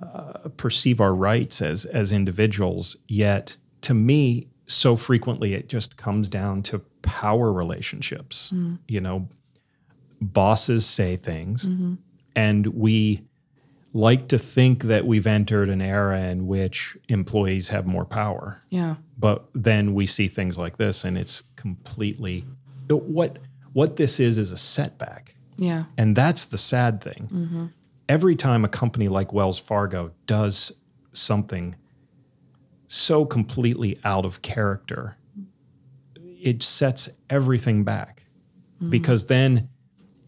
uh, 0.00 0.48
perceive 0.56 1.00
our 1.00 1.14
rights 1.14 1.62
as 1.62 1.86
as 1.86 2.12
individuals. 2.12 2.96
Yet, 3.08 3.56
to 3.82 3.94
me, 3.94 4.48
so 4.66 4.94
frequently 4.94 5.54
it 5.54 5.68
just 5.68 5.96
comes 5.96 6.28
down 6.28 6.62
to 6.64 6.80
power 7.02 7.50
relationships. 7.50 8.52
Mm. 8.54 8.78
You 8.88 9.00
know, 9.00 9.28
bosses 10.20 10.86
say 10.86 11.16
things, 11.16 11.66
mm-hmm. 11.66 11.94
and 12.34 12.66
we 12.68 13.22
like 13.92 14.28
to 14.28 14.38
think 14.38 14.84
that 14.84 15.06
we've 15.06 15.26
entered 15.26 15.68
an 15.68 15.80
era 15.80 16.20
in 16.20 16.46
which 16.46 16.96
employees 17.08 17.68
have 17.70 17.86
more 17.86 18.04
power. 18.04 18.62
Yeah. 18.70 18.96
But 19.18 19.48
then 19.54 19.94
we 19.94 20.06
see 20.06 20.28
things 20.28 20.58
like 20.58 20.76
this 20.76 21.04
and 21.04 21.16
it's 21.16 21.42
completely 21.56 22.44
what 22.88 23.38
what 23.72 23.96
this 23.96 24.20
is 24.20 24.38
is 24.38 24.52
a 24.52 24.56
setback. 24.56 25.34
Yeah. 25.56 25.84
And 25.96 26.16
that's 26.16 26.46
the 26.46 26.58
sad 26.58 27.02
thing. 27.02 27.28
Mm-hmm. 27.32 27.66
Every 28.08 28.36
time 28.36 28.64
a 28.64 28.68
company 28.68 29.08
like 29.08 29.32
Wells 29.32 29.58
Fargo 29.58 30.12
does 30.26 30.72
something 31.12 31.76
so 32.86 33.24
completely 33.26 33.98
out 34.04 34.24
of 34.24 34.40
character, 34.40 35.16
it 36.40 36.62
sets 36.62 37.10
everything 37.28 37.84
back. 37.84 38.24
Mm-hmm. 38.76 38.90
Because 38.90 39.26
then 39.26 39.68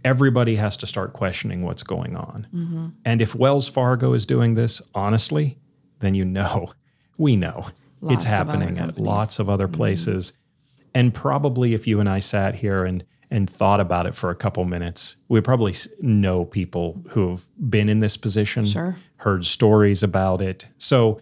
everybody 0.04 0.56
has 0.56 0.76
to 0.78 0.86
start 0.86 1.12
questioning 1.12 1.62
what's 1.62 1.82
going 1.82 2.16
on. 2.16 2.46
Mm-hmm. 2.54 2.88
And 3.04 3.22
if 3.22 3.34
Wells 3.34 3.68
Fargo 3.68 4.12
is 4.12 4.26
doing 4.26 4.54
this 4.54 4.80
honestly, 4.94 5.58
then 6.00 6.14
you 6.14 6.24
know, 6.24 6.72
we 7.18 7.36
know 7.36 7.66
lots 8.00 8.14
it's 8.14 8.24
happening 8.24 8.78
at 8.78 8.98
lots 8.98 9.38
of 9.38 9.48
other 9.48 9.66
mm-hmm. 9.66 9.74
places. 9.74 10.32
Mm-hmm. 10.32 10.90
And 10.94 11.14
probably 11.14 11.74
if 11.74 11.86
you 11.86 12.00
and 12.00 12.08
I 12.08 12.18
sat 12.18 12.54
here 12.54 12.84
and 12.84 13.04
and 13.32 13.48
thought 13.48 13.78
about 13.78 14.06
it 14.06 14.14
for 14.14 14.30
a 14.30 14.34
couple 14.34 14.64
minutes, 14.64 15.14
we 15.28 15.40
probably 15.40 15.72
know 16.00 16.44
people 16.44 17.00
who've 17.10 17.46
been 17.70 17.88
in 17.88 18.00
this 18.00 18.16
position, 18.16 18.66
sure. 18.66 18.96
heard 19.18 19.46
stories 19.46 20.02
about 20.02 20.42
it. 20.42 20.66
So 20.78 21.20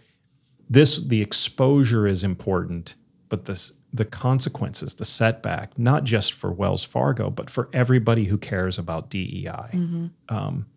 this 0.69 1.01
the 1.01 1.21
exposure 1.21 2.07
is 2.07 2.23
important, 2.23 2.95
but 3.29 3.45
this 3.45 3.71
the 3.91 4.05
consequences, 4.05 4.95
the 4.95 5.05
setback, 5.05 5.77
not 5.77 6.03
just 6.03 6.33
for 6.33 6.51
Wells 6.51 6.83
Fargo, 6.83 7.29
but 7.29 7.49
for 7.49 7.69
everybody 7.73 8.25
who 8.25 8.37
cares 8.37 8.77
about 8.77 9.09
DEI. 9.09 9.47
Mm-hmm. 9.47 10.07
Um, 10.29 10.67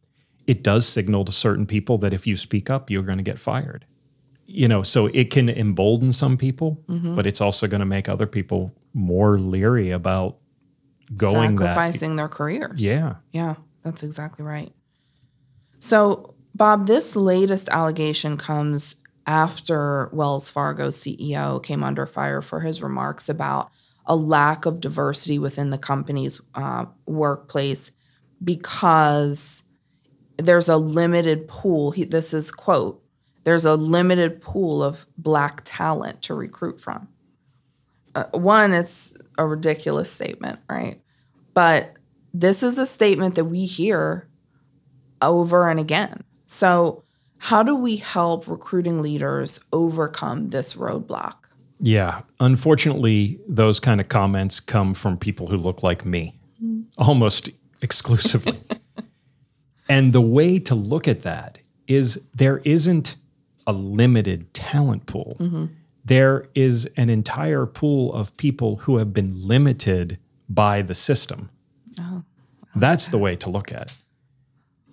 it 0.47 0.63
does 0.63 0.89
signal 0.89 1.25
to 1.27 1.33
certain 1.33 1.67
people 1.67 1.99
that 1.99 2.13
if 2.13 2.27
you 2.27 2.37
speak 2.37 2.71
up, 2.71 2.91
you're 2.91 3.03
going 3.03 3.19
to 3.19 3.25
get 3.25 3.39
fired. 3.39 3.85
You 4.47 4.67
know, 4.67 4.83
so 4.83 5.07
it 5.07 5.31
can 5.31 5.49
embolden 5.49 6.13
some 6.13 6.37
people, 6.37 6.83
mm-hmm. 6.89 7.15
but 7.15 7.27
it's 7.27 7.41
also 7.41 7.67
going 7.67 7.81
to 7.81 7.87
make 7.87 8.09
other 8.09 8.27
people 8.27 8.75
more 8.93 9.39
leery 9.39 9.91
about 9.91 10.39
going 11.17 11.59
sacrificing 11.59 12.11
that. 12.11 12.23
their 12.23 12.29
careers. 12.29 12.85
Yeah, 12.85 13.17
yeah, 13.33 13.57
that's 13.83 14.03
exactly 14.03 14.45
right. 14.45 14.73
So, 15.79 16.35
Bob, 16.55 16.87
this 16.87 17.17
latest 17.17 17.69
allegation 17.71 18.37
comes 18.37 18.97
after 19.27 20.09
Wells 20.13 20.51
Fargo's 20.51 20.97
CEO 20.97 21.63
came 21.63 21.83
under 21.83 22.07
fire 22.07 22.43
for 22.43 22.61
his 22.61 22.83
remarks 22.83 23.29
about 23.29 23.71
a 24.07 24.17
lack 24.17 24.67
of 24.67 24.81
diversity 24.81 25.39
within 25.39 25.71
the 25.71 25.79
company's 25.79 26.41
uh, 26.55 26.87
workplace 27.07 27.93
because 28.43 29.65
there's 30.37 30.69
a 30.69 30.77
limited 30.77 31.47
pool. 31.47 31.93
He, 31.93 32.05
this 32.05 32.35
is 32.35 32.51
quote. 32.51 33.03
There's 33.45 33.65
a 33.65 33.75
limited 33.75 34.41
pool 34.41 34.83
of 34.83 35.07
black 35.17 35.63
talent 35.65 36.23
to 36.23 36.35
recruit 36.35 36.81
from. 36.81 37.09
Uh, 38.15 38.25
one, 38.33 38.73
it's 38.73 39.15
a 39.39 39.47
ridiculous 39.47 40.11
statement, 40.11 40.61
right? 40.69 41.01
But 41.55 41.95
this 42.35 42.63
is 42.63 42.79
a 42.79 42.87
statement 42.87 43.35
that 43.37 43.45
we 43.47 43.67
hear 43.67 44.29
over 45.21 45.69
and 45.69 45.81
again. 45.81 46.25
So 46.47 47.05
how 47.43 47.65
do 47.65 47.75
we 47.75 47.97
help 47.97 48.47
recruiting 48.47 49.03
leaders 49.03 49.59
overcome 49.73 50.51
this 50.51 50.75
roadblock? 50.75 51.35
Yeah, 51.81 52.21
unfortunately, 52.39 53.41
those 53.49 53.81
kind 53.81 54.01
of 54.01 54.09
comments 54.09 54.61
come 54.61 54.95
from 54.95 55.19
people 55.19 55.49
who 55.49 55.57
look 55.57 55.83
like 55.83 56.05
me 56.05 56.39
mm-hmm. 56.63 56.83
almost 56.97 57.51
exclusively. 57.83 58.57
and 59.89 60.13
the 60.13 60.21
way 60.21 60.61
to 60.61 60.77
look 60.77 61.09
at 61.09 61.23
that 61.23 61.59
is 61.89 62.21
there 62.33 62.59
isn't 62.59 63.17
a 63.67 63.73
limited 63.73 64.55
talent 64.55 65.07
pool. 65.07 65.37
Mm-hmm. 65.41 65.65
There 66.05 66.47
is 66.55 66.89
an 66.97 67.11
entire 67.11 67.67
pool 67.67 68.15
of 68.15 68.37
people 68.37 68.77
who 68.77 68.99
have 68.99 69.13
been 69.13 69.49
limited 69.49 70.17
by 70.49 70.81
the 70.81 70.95
system. 70.95 71.51
Oh, 72.01 72.23
That's 72.77 73.09
the 73.09 73.19
way 73.19 73.35
to 73.35 73.51
look 73.51 73.73
at 73.73 73.89
it. 73.89 73.93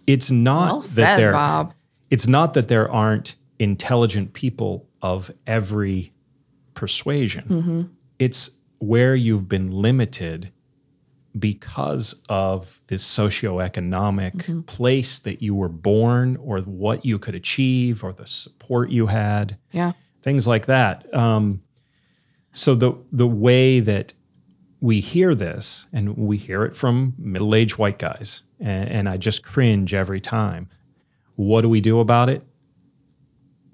It's 0.08 0.32
not 0.32 0.72
well 0.72 0.82
that 0.82 0.88
said, 0.88 1.18
they're 1.18 1.32
Bob 1.32 1.76
it's 2.10 2.28
not 2.28 2.54
that 2.54 2.68
there 2.68 2.92
aren't 2.92 3.36
intelligent 3.60 4.34
people 4.34 4.88
of 5.02 5.32
every 5.46 6.14
persuasion. 6.74 7.44
Mm-hmm. 7.44 7.82
It's 8.18 8.50
where 8.80 9.16
you've 9.16 9.48
been 9.48 9.72
limited 9.72 10.52
because 11.38 12.16
of 12.28 12.82
this 12.88 13.04
socioeconomic 13.04 14.36
mm-hmm. 14.36 14.62
place 14.62 15.20
that 15.20 15.42
you 15.42 15.54
were 15.54 15.70
born 15.70 16.38
or 16.38 16.60
what 16.62 17.06
you 17.06 17.20
could 17.20 17.36
achieve 17.36 18.04
or 18.04 18.14
the 18.14 18.26
support 18.26 18.90
you 18.90 19.08
had. 19.08 19.58
Yeah. 19.72 19.92
Things 20.22 20.48
like 20.48 20.66
that. 20.66 21.14
Um, 21.14 21.62
so 22.52 22.76
the 22.76 22.94
the 23.12 23.28
way 23.28 23.80
that 23.80 24.14
we 24.82 25.02
hear 25.02 25.36
this 25.36 25.88
and 25.94 26.18
we 26.18 26.38
hear 26.38 26.64
it 26.64 26.76
from 26.76 27.14
middle 27.18 27.54
aged 27.54 27.78
white 27.78 28.00
guys, 28.00 28.44
and, 28.60 28.90
and 28.90 29.10
I 29.10 29.18
just 29.18 29.44
cringe 29.44 29.94
every 29.94 30.20
time. 30.20 30.70
What 31.40 31.62
do 31.62 31.70
we 31.70 31.80
do 31.80 32.02
about 32.02 32.28
it? 32.28 32.44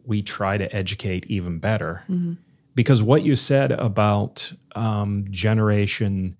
We 0.05 0.21
try 0.21 0.55
to 0.55 0.71
educate 0.71 1.25
even 1.25 1.57
better. 1.57 2.03
Because 2.75 3.01
what 3.01 3.23
you 3.23 3.35
said 3.35 3.71
about 3.71 4.53
um, 4.75 5.25
Generation 5.31 6.37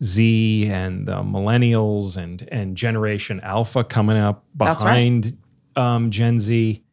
Z 0.00 0.68
and 0.70 1.08
the 1.08 1.24
millennials 1.24 2.16
and, 2.16 2.48
and 2.52 2.76
Generation 2.76 3.40
Alpha 3.40 3.82
coming 3.82 4.16
up 4.16 4.44
That's 4.54 4.84
right. 4.84 4.90
behind 4.90 5.38
um, 5.74 6.12
Gen 6.12 6.38
Z, 6.38 6.84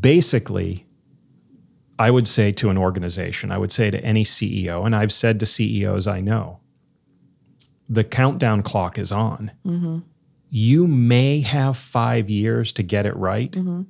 basically, 0.00 0.86
I 1.98 2.12
would 2.12 2.28
say 2.28 2.52
to 2.52 2.70
an 2.70 2.78
organization, 2.78 3.50
I 3.50 3.58
would 3.58 3.72
say 3.72 3.90
to 3.90 4.00
any 4.04 4.22
CEO, 4.22 4.86
and 4.86 4.94
I've 4.94 5.12
said 5.12 5.40
to 5.40 5.46
CEOs 5.46 6.06
I 6.06 6.20
know, 6.20 6.60
the 7.88 8.04
countdown 8.04 8.62
clock 8.62 8.96
is 8.96 9.10
on. 9.10 9.50
You 10.56 10.86
may 10.86 11.40
have 11.40 11.76
five 11.76 12.30
years 12.30 12.72
to 12.74 12.84
get 12.84 13.06
it 13.06 13.16
right, 13.16 13.50
mm-hmm. 13.50 13.82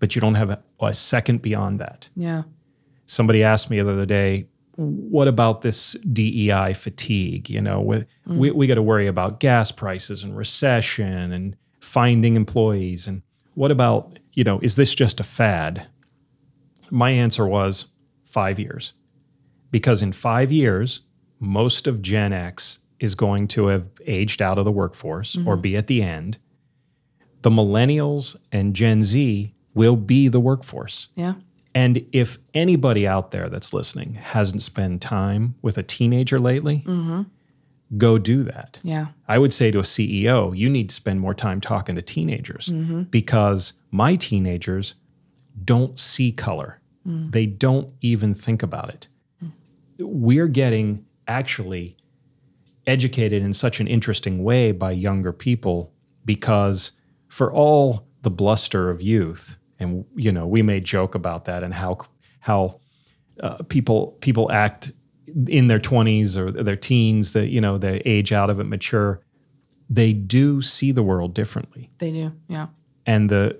but 0.00 0.14
you 0.14 0.20
don't 0.20 0.34
have 0.34 0.50
a, 0.50 0.62
a 0.78 0.92
second 0.92 1.40
beyond 1.40 1.80
that. 1.80 2.10
Yeah. 2.14 2.42
Somebody 3.06 3.42
asked 3.42 3.70
me 3.70 3.80
the 3.80 3.90
other 3.90 4.04
day, 4.04 4.46
what 4.76 5.28
about 5.28 5.62
this 5.62 5.96
DEI 6.12 6.74
fatigue? 6.74 7.48
You 7.48 7.62
know, 7.62 7.80
with, 7.80 8.06
mm. 8.28 8.36
we, 8.36 8.50
we 8.50 8.66
got 8.66 8.74
to 8.74 8.82
worry 8.82 9.06
about 9.06 9.40
gas 9.40 9.72
prices 9.72 10.22
and 10.22 10.36
recession 10.36 11.32
and 11.32 11.56
finding 11.80 12.36
employees. 12.36 13.06
And 13.06 13.22
what 13.54 13.70
about, 13.70 14.18
you 14.34 14.44
know, 14.44 14.60
is 14.60 14.76
this 14.76 14.94
just 14.94 15.20
a 15.20 15.24
fad? 15.24 15.86
My 16.90 17.12
answer 17.12 17.46
was 17.46 17.86
five 18.26 18.60
years. 18.60 18.92
Because 19.70 20.02
in 20.02 20.12
five 20.12 20.52
years, 20.52 21.00
most 21.38 21.86
of 21.86 22.02
Gen 22.02 22.34
X 22.34 22.79
is 23.00 23.14
going 23.14 23.48
to 23.48 23.66
have 23.66 23.88
aged 24.06 24.40
out 24.40 24.58
of 24.58 24.64
the 24.64 24.72
workforce 24.72 25.36
or 25.36 25.54
mm-hmm. 25.54 25.62
be 25.62 25.76
at 25.76 25.88
the 25.88 26.02
end. 26.02 26.38
The 27.42 27.50
millennials 27.50 28.36
and 28.52 28.76
Gen 28.76 29.02
Z 29.02 29.54
will 29.74 29.96
be 29.96 30.28
the 30.28 30.40
workforce. 30.40 31.08
Yeah. 31.14 31.34
And 31.74 32.04
if 32.12 32.36
anybody 32.52 33.06
out 33.06 33.30
there 33.30 33.48
that's 33.48 33.72
listening 33.72 34.14
hasn't 34.14 34.62
spent 34.62 35.00
time 35.00 35.54
with 35.62 35.78
a 35.78 35.82
teenager 35.82 36.38
lately, 36.38 36.84
mm-hmm. 36.86 37.22
go 37.96 38.18
do 38.18 38.42
that. 38.42 38.78
Yeah. 38.82 39.06
I 39.28 39.38
would 39.38 39.52
say 39.52 39.70
to 39.70 39.78
a 39.78 39.82
CEO, 39.82 40.56
you 40.56 40.68
need 40.68 40.90
to 40.90 40.94
spend 40.94 41.20
more 41.20 41.34
time 41.34 41.60
talking 41.60 41.96
to 41.96 42.02
teenagers 42.02 42.66
mm-hmm. 42.66 43.02
because 43.04 43.72
my 43.90 44.16
teenagers 44.16 44.94
don't 45.64 45.98
see 45.98 46.32
color. 46.32 46.80
Mm. 47.06 47.32
They 47.32 47.46
don't 47.46 47.88
even 48.00 48.34
think 48.34 48.62
about 48.62 48.90
it. 48.90 49.08
Mm. 49.42 49.52
We're 49.98 50.48
getting 50.48 51.06
actually 51.28 51.96
educated 52.90 53.42
in 53.42 53.52
such 53.52 53.80
an 53.80 53.86
interesting 53.86 54.42
way 54.42 54.72
by 54.72 54.90
younger 54.90 55.32
people 55.32 55.92
because 56.24 56.92
for 57.28 57.52
all 57.52 58.06
the 58.22 58.30
bluster 58.30 58.90
of 58.90 59.00
youth 59.00 59.56
and 59.78 60.04
you 60.16 60.32
know 60.32 60.46
we 60.46 60.60
may 60.62 60.80
joke 60.80 61.14
about 61.14 61.44
that 61.44 61.62
and 61.62 61.72
how 61.72 61.96
how 62.40 62.80
uh, 63.40 63.56
people 63.68 64.16
people 64.20 64.50
act 64.50 64.92
in 65.46 65.68
their 65.68 65.78
20s 65.78 66.36
or 66.36 66.50
their 66.50 66.76
teens 66.76 67.32
that 67.34 67.48
you 67.48 67.60
know 67.60 67.78
they 67.78 68.02
age 68.04 68.32
out 68.32 68.50
of 68.50 68.58
it 68.60 68.64
mature 68.64 69.20
they 69.88 70.12
do 70.12 70.60
see 70.60 70.92
the 70.92 71.02
world 71.02 71.34
differently 71.34 71.90
They 71.98 72.12
do. 72.12 72.32
Yeah. 72.48 72.66
and 73.06 73.30
the 73.30 73.56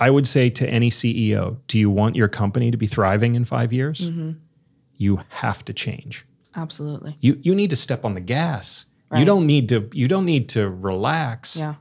i 0.00 0.08
would 0.10 0.26
say 0.26 0.50
to 0.50 0.64
any 0.68 0.90
ceo 0.90 1.56
do 1.66 1.78
you 1.78 1.90
want 1.90 2.16
your 2.16 2.28
company 2.28 2.70
to 2.70 2.76
be 2.76 2.86
thriving 2.86 3.34
in 3.34 3.44
5 3.44 3.72
years 3.72 4.08
you 4.96 5.20
have 5.28 5.64
to 5.64 5.72
change 5.72 6.24
Absolutely. 6.56 7.16
you 7.20 7.38
you 7.42 7.54
need 7.54 7.70
to 7.70 7.76
step 7.76 8.04
on 8.04 8.14
the 8.14 8.20
gas 8.20 8.86
you 9.16 9.24
don't 9.24 9.46
need 9.46 9.68
to 9.68 9.88
you 9.92 10.08
don't 10.08 10.26
need 10.26 10.48
to 10.50 10.68
relax 10.68 11.56
Yeah. 11.56 11.74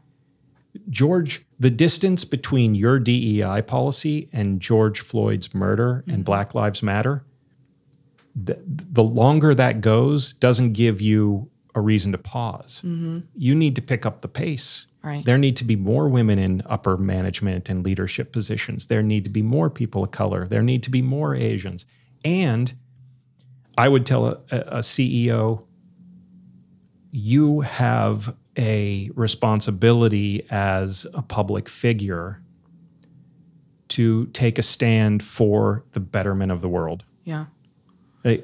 George, 0.89 1.45
the 1.59 1.69
distance 1.69 2.25
between 2.25 2.75
your 2.75 2.99
DEI 2.99 3.61
policy 3.61 4.29
and 4.33 4.59
George 4.59 5.01
Floyd's 5.01 5.53
murder 5.53 6.03
and 6.07 6.17
mm-hmm. 6.17 6.23
Black 6.23 6.55
Lives 6.55 6.81
Matter, 6.81 7.23
the, 8.35 8.59
the 8.65 9.03
longer 9.03 9.53
that 9.53 9.81
goes 9.81 10.33
doesn't 10.33 10.73
give 10.73 10.99
you 10.99 11.49
a 11.75 11.81
reason 11.81 12.11
to 12.11 12.17
pause. 12.17 12.81
Mm-hmm. 12.85 13.19
You 13.35 13.55
need 13.55 13.75
to 13.75 13.81
pick 13.81 14.05
up 14.05 14.21
the 14.21 14.27
pace. 14.27 14.87
Right. 15.03 15.23
There 15.25 15.37
need 15.37 15.57
to 15.57 15.63
be 15.63 15.75
more 15.75 16.07
women 16.07 16.39
in 16.39 16.63
upper 16.65 16.97
management 16.97 17.69
and 17.69 17.83
leadership 17.83 18.31
positions. 18.31 18.87
There 18.87 19.03
need 19.03 19.23
to 19.25 19.29
be 19.29 19.41
more 19.41 19.69
people 19.69 20.03
of 20.03 20.11
color. 20.11 20.47
There 20.47 20.61
need 20.61 20.81
to 20.83 20.89
be 20.89 21.01
more 21.01 21.35
Asians. 21.35 21.85
And 22.23 22.73
I 23.77 23.87
would 23.87 24.05
tell 24.05 24.27
a, 24.27 24.37
a 24.51 24.79
CEO, 24.79 25.63
you 27.11 27.61
have 27.61 28.35
a 28.57 29.09
responsibility 29.15 30.45
as 30.49 31.07
a 31.13 31.21
public 31.21 31.67
figure 31.67 32.41
to 33.89 34.27
take 34.27 34.57
a 34.57 34.63
stand 34.63 35.23
for 35.23 35.83
the 35.91 35.99
betterment 35.99 36.51
of 36.51 36.61
the 36.61 36.69
world. 36.69 37.05
Yeah. 37.23 37.45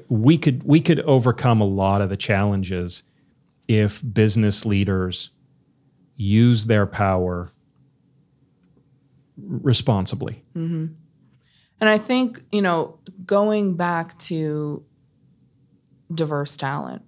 We 0.08 0.36
could 0.36 0.62
we 0.62 0.80
could 0.80 1.00
overcome 1.00 1.60
a 1.60 1.64
lot 1.64 2.02
of 2.02 2.10
the 2.10 2.16
challenges 2.16 3.02
if 3.66 4.02
business 4.12 4.66
leaders 4.66 5.30
use 6.16 6.66
their 6.66 6.86
power 6.86 7.48
responsibly. 9.38 10.44
Mm-hmm. 10.54 10.86
And 11.80 11.88
I 11.88 11.96
think, 11.96 12.42
you 12.52 12.60
know, 12.60 12.98
going 13.24 13.76
back 13.76 14.18
to 14.18 14.84
diverse 16.12 16.56
talent, 16.56 17.02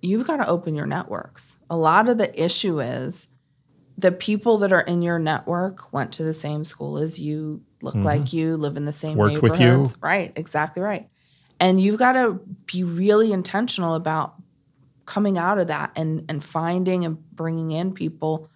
you've 0.00 0.26
got 0.26 0.38
to 0.38 0.48
open 0.48 0.74
your 0.74 0.86
networks. 0.86 1.56
A 1.70 1.76
lot 1.76 2.08
of 2.08 2.18
the 2.18 2.42
issue 2.42 2.80
is 2.80 3.28
the 3.96 4.12
people 4.12 4.58
that 4.58 4.72
are 4.72 4.80
in 4.80 5.02
your 5.02 5.18
network 5.18 5.92
went 5.92 6.12
to 6.12 6.22
the 6.24 6.34
same 6.34 6.64
school 6.64 6.98
as 6.98 7.20
you, 7.20 7.62
look 7.82 7.94
like 7.94 8.32
you, 8.32 8.56
live 8.56 8.76
in 8.76 8.84
the 8.84 8.92
same 8.92 9.18
Mm-hmm. 9.18 9.34
Worked 9.34 9.42
with 9.42 9.60
you. 9.60 9.66
neighborhoods. 9.66 9.96
Right, 10.00 10.32
exactly 10.36 10.82
right. 10.82 11.08
And 11.60 11.80
you've 11.80 11.98
got 11.98 12.12
to 12.12 12.40
be 12.66 12.82
really 12.84 13.32
intentional 13.32 13.94
about 13.94 14.34
coming 15.04 15.36
out 15.36 15.58
of 15.58 15.66
that 15.66 15.92
and 15.96 16.24
and 16.28 16.42
finding 16.42 17.04
and 17.04 17.18
bringing 17.34 17.70
in 17.70 17.92
people 17.92 18.48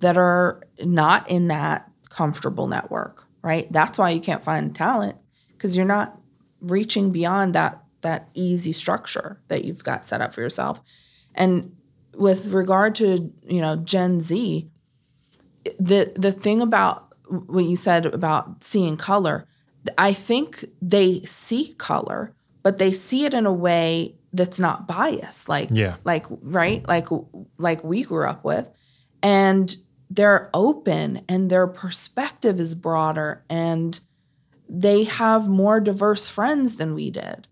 that 0.00 0.16
are 0.16 0.62
not 0.80 1.28
in 1.28 1.48
that 1.48 1.90
comfortable 2.08 2.68
network, 2.68 3.24
right? 3.42 3.70
That's 3.72 3.98
why 3.98 4.10
you 4.10 4.20
can't 4.20 4.42
find 4.42 4.74
talent 4.74 5.16
because 5.52 5.76
you're 5.76 5.86
not 5.86 6.18
reaching 6.60 7.10
beyond 7.10 7.54
that 7.54 7.82
that 8.02 8.28
easy 8.34 8.72
structure 8.72 9.40
that 9.48 9.64
you've 9.64 9.84
got 9.84 10.04
set 10.04 10.20
up 10.20 10.34
for 10.34 10.40
yourself. 10.40 10.80
And 11.34 11.76
with 12.14 12.52
regard 12.52 12.94
to, 12.96 13.32
you 13.46 13.60
know, 13.60 13.76
Gen 13.76 14.20
Z, 14.20 14.68
the 15.78 16.12
the 16.16 16.32
thing 16.32 16.60
about 16.60 17.14
what 17.28 17.64
you 17.64 17.76
said 17.76 18.06
about 18.06 18.64
seeing 18.64 18.96
color, 18.96 19.46
I 19.96 20.12
think 20.12 20.64
they 20.80 21.20
see 21.20 21.74
color, 21.74 22.34
but 22.62 22.78
they 22.78 22.92
see 22.92 23.24
it 23.24 23.34
in 23.34 23.46
a 23.46 23.52
way 23.52 24.16
that's 24.32 24.58
not 24.58 24.86
biased. 24.86 25.48
Like 25.48 25.68
Yeah. 25.72 25.96
like 26.04 26.26
right? 26.42 26.86
Like 26.86 27.08
like 27.58 27.84
we 27.84 28.02
grew 28.02 28.26
up 28.26 28.44
with. 28.44 28.68
And 29.22 29.74
they're 30.10 30.48
open 30.54 31.22
and 31.28 31.50
their 31.50 31.66
perspective 31.66 32.58
is 32.60 32.74
broader 32.74 33.44
and 33.50 34.00
they 34.68 35.04
have 35.04 35.48
more 35.48 35.80
diverse 35.80 36.28
friends 36.28 36.76
than 36.76 36.94
we 36.94 37.10
did. 37.10 37.48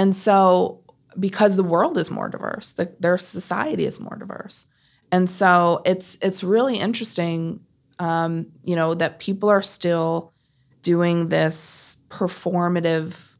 And 0.00 0.16
so 0.16 0.82
because 1.18 1.56
the 1.56 1.62
world 1.62 1.98
is 1.98 2.10
more 2.10 2.30
diverse, 2.30 2.72
the, 2.72 2.90
their 3.00 3.18
society 3.18 3.84
is 3.84 4.00
more 4.00 4.16
diverse. 4.16 4.64
And 5.12 5.28
so 5.28 5.82
it's 5.84 6.16
it's 6.22 6.42
really 6.42 6.78
interesting 6.78 7.60
um, 7.98 8.46
you 8.64 8.74
know, 8.74 8.94
that 8.94 9.20
people 9.20 9.50
are 9.50 9.62
still 9.62 10.32
doing 10.80 11.28
this 11.28 11.98
performative 12.08 13.34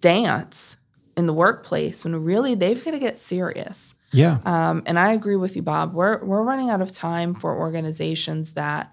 dance 0.00 0.76
in 1.16 1.28
the 1.28 1.32
workplace 1.32 2.04
when 2.04 2.24
really 2.24 2.56
they've 2.56 2.84
got 2.84 2.90
to 2.90 2.98
get 2.98 3.18
serious. 3.18 3.94
Yeah. 4.10 4.38
Um, 4.44 4.82
and 4.84 4.98
I 4.98 5.12
agree 5.12 5.36
with 5.36 5.54
you, 5.54 5.62
Bob. 5.62 5.94
We're 5.94 6.24
we're 6.24 6.42
running 6.42 6.70
out 6.70 6.82
of 6.82 6.90
time 6.90 7.34
for 7.34 7.56
organizations 7.56 8.54
that, 8.54 8.92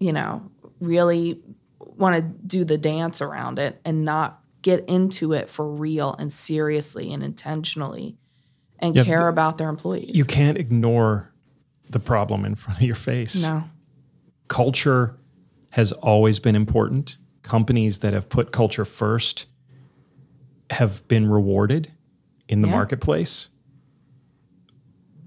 you 0.00 0.12
know, 0.12 0.50
really 0.80 1.40
want 1.78 2.16
to 2.16 2.22
do 2.22 2.64
the 2.64 2.78
dance 2.78 3.22
around 3.22 3.60
it 3.60 3.80
and 3.84 4.04
not 4.04 4.43
get 4.64 4.84
into 4.88 5.32
it 5.34 5.48
for 5.48 5.68
real 5.68 6.16
and 6.18 6.32
seriously 6.32 7.12
and 7.12 7.22
intentionally 7.22 8.16
and 8.80 8.96
Yeah, 8.96 9.04
care 9.04 9.28
about 9.28 9.58
their 9.58 9.68
employees. 9.68 10.16
you 10.18 10.24
can't 10.24 10.58
ignore 10.58 11.30
the 11.90 12.00
problem 12.00 12.44
in 12.44 12.54
front 12.56 12.80
of 12.80 12.84
your 12.86 12.96
face. 12.96 13.42
no. 13.44 13.64
culture 14.48 15.16
has 15.70 15.92
always 15.92 16.38
been 16.40 16.56
important. 16.56 17.16
Companies 17.42 17.98
that 18.00 18.12
have 18.14 18.28
put 18.28 18.52
culture 18.52 18.84
first 18.84 19.46
have 20.70 21.06
been 21.08 21.28
rewarded 21.28 21.90
in 22.48 22.60
the 22.62 22.68
Yeah. 22.68 22.74
marketplace. 22.74 23.48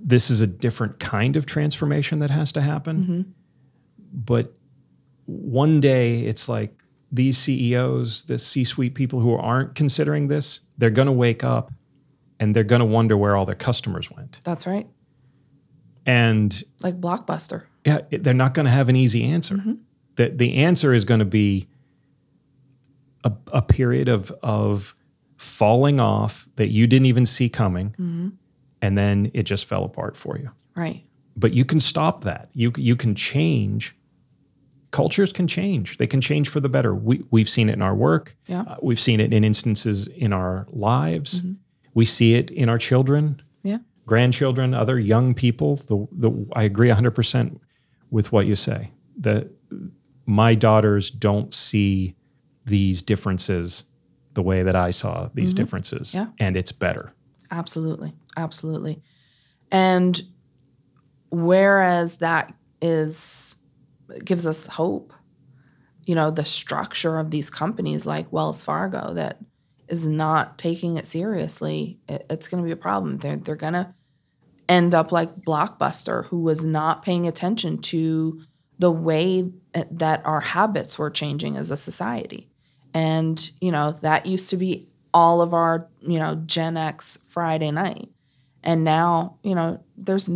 This 0.01 0.29
is 0.29 0.41
a 0.41 0.47
different 0.47 0.99
kind 0.99 1.35
of 1.35 1.45
transformation 1.45 2.19
that 2.19 2.29
has 2.29 2.51
to 2.53 2.61
happen. 2.61 2.97
Mm-hmm. 3.01 3.21
But 4.13 4.53
one 5.25 5.79
day 5.81 6.21
it's 6.21 6.47
like 6.47 6.81
these 7.11 7.37
CEOs, 7.37 8.23
the 8.23 8.37
C 8.37 8.63
suite 8.63 8.95
people 8.95 9.19
who 9.19 9.33
aren't 9.33 9.75
considering 9.75 10.27
this, 10.27 10.61
they're 10.77 10.89
going 10.89 11.05
to 11.07 11.11
wake 11.11 11.43
up 11.43 11.71
and 12.39 12.55
they're 12.55 12.63
going 12.63 12.79
to 12.79 12.85
wonder 12.85 13.17
where 13.17 13.35
all 13.35 13.45
their 13.45 13.55
customers 13.55 14.11
went. 14.11 14.41
That's 14.43 14.67
right. 14.67 14.87
And 16.05 16.63
Like 16.81 16.99
Blockbuster. 17.01 17.63
yeah, 17.85 17.99
they're 18.11 18.33
not 18.33 18.53
going 18.53 18.65
to 18.65 18.71
have 18.71 18.89
an 18.89 18.95
easy 18.95 19.23
answer. 19.23 19.55
Mm-hmm. 19.55 19.73
The, 20.15 20.29
the 20.29 20.55
answer 20.57 20.93
is 20.93 21.05
going 21.05 21.19
to 21.19 21.25
be 21.25 21.67
a, 23.23 23.31
a 23.51 23.61
period 23.61 24.07
of, 24.07 24.31
of 24.41 24.95
falling 25.37 25.99
off 25.99 26.47
that 26.55 26.69
you 26.69 26.87
didn't 26.87 27.07
even 27.07 27.25
see 27.25 27.49
coming, 27.49 27.89
mm-hmm. 27.91 28.29
and 28.81 28.97
then 28.97 29.31
it 29.33 29.43
just 29.43 29.65
fell 29.65 29.83
apart 29.83 30.15
for 30.15 30.37
you. 30.37 30.49
Right. 30.75 31.03
But 31.35 31.53
you 31.53 31.65
can 31.65 31.79
stop 31.79 32.23
that. 32.23 32.49
You, 32.53 32.71
you 32.77 32.95
can 32.95 33.13
change. 33.13 33.95
Cultures 34.91 35.33
can 35.33 35.47
change. 35.47 35.97
They 35.97 36.07
can 36.07 36.21
change 36.21 36.47
for 36.49 36.59
the 36.59 36.69
better. 36.69 36.95
We, 36.95 37.23
we've 37.29 37.49
seen 37.49 37.69
it 37.69 37.73
in 37.73 37.81
our 37.81 37.93
work. 37.95 38.35
Yeah. 38.47 38.61
Uh, 38.61 38.77
we've 38.81 38.99
seen 38.99 39.19
it 39.19 39.33
in 39.33 39.43
instances 39.43 40.07
in 40.07 40.31
our 40.33 40.65
lives. 40.69 41.41
We 41.93 42.05
see 42.05 42.35
it 42.35 42.49
in 42.51 42.69
our 42.69 42.77
children 42.77 43.41
Yeah. 43.63 43.79
grandchildren, 44.05 44.73
other 44.73 44.97
young 44.97 45.33
people. 45.33 45.75
The, 45.75 46.07
the 46.13 46.31
I 46.55 46.63
agree 46.63 46.89
100% 46.89 47.59
with 48.11 48.31
what 48.31 48.45
you 48.47 48.55
say. 48.55 48.91
That 49.19 49.49
my 50.25 50.55
daughters 50.55 51.11
don't 51.11 51.53
see 51.53 52.15
these 52.65 53.01
differences 53.01 53.83
the 54.35 54.41
way 54.43 54.63
that 54.63 54.75
I 54.75 54.91
saw 54.91 55.29
these 55.33 55.53
differences, 55.53 56.13
Yeah. 56.13 56.27
and 56.39 56.55
it's 56.55 56.71
better. 56.71 57.13
Absolutely. 57.51 58.13
Absolutely. 58.37 59.01
And 59.71 60.21
whereas 61.29 62.17
that 62.17 62.53
is 62.81 63.55
gives 64.23 64.45
us 64.47 64.67
hope, 64.67 65.13
you 66.05 66.15
know, 66.15 66.31
the 66.31 66.45
structure 66.45 67.17
of 67.19 67.31
these 67.31 67.49
companies 67.49 68.05
like 68.05 68.31
Wells 68.31 68.63
Fargo 68.63 69.13
that 69.13 69.39
is 69.87 70.07
not 70.07 70.57
taking 70.57 70.97
it 70.97 71.07
seriously, 71.07 71.99
it- 72.07 72.25
it's 72.29 72.47
going 72.47 72.61
to 72.61 72.65
be 72.65 72.71
a 72.71 72.77
problem. 72.77 73.17
They're 73.17 73.37
they're 73.37 73.55
going 73.55 73.73
to 73.73 73.93
end 74.69 74.93
up 74.93 75.11
like 75.11 75.41
Blockbuster 75.41 76.25
who 76.25 76.39
was 76.39 76.65
not 76.65 77.03
paying 77.03 77.27
attention 77.27 77.77
to 77.79 78.41
the 78.79 78.91
way 78.91 79.49
that 79.73 80.25
our 80.25 80.41
habits 80.41 80.99
were 80.99 81.09
changing 81.09 81.57
as 81.57 81.71
a 81.71 81.77
society. 81.77 82.49
And, 82.93 83.49
you 83.61 83.71
know, 83.71 83.91
that 84.01 84.25
used 84.25 84.49
to 84.49 84.57
be 84.57 84.87
all 85.13 85.41
of 85.41 85.53
our, 85.53 85.87
you 86.01 86.19
know, 86.19 86.35
Gen 86.45 86.77
X 86.77 87.17
Friday 87.29 87.71
night. 87.71 88.09
And 88.63 88.83
now, 88.83 89.37
you 89.43 89.55
know, 89.55 89.83
there's 89.95 90.29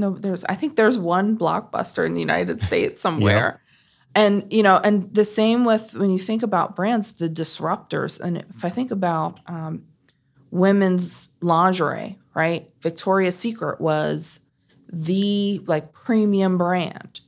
no, 0.00 0.10
there's, 0.10 0.44
I 0.44 0.54
think 0.54 0.76
there's 0.76 0.98
one 0.98 1.36
blockbuster 1.36 2.04
in 2.04 2.14
the 2.14 2.20
United 2.20 2.60
States 2.68 3.00
somewhere. 3.00 3.60
And, 4.14 4.52
you 4.52 4.62
know, 4.62 4.80
and 4.82 5.12
the 5.14 5.24
same 5.24 5.64
with 5.64 5.94
when 5.94 6.10
you 6.10 6.18
think 6.18 6.42
about 6.42 6.74
brands, 6.74 7.12
the 7.12 7.28
disruptors. 7.28 8.20
And 8.20 8.38
if 8.38 8.64
I 8.64 8.68
think 8.68 8.90
about 8.90 9.38
um, 9.46 9.84
women's 10.50 11.30
lingerie, 11.40 12.18
right? 12.34 12.68
Victoria's 12.80 13.38
Secret 13.38 13.80
was 13.80 14.40
the 14.92 15.60
like 15.66 15.92
premium 15.92 16.58
brand. 16.58 17.20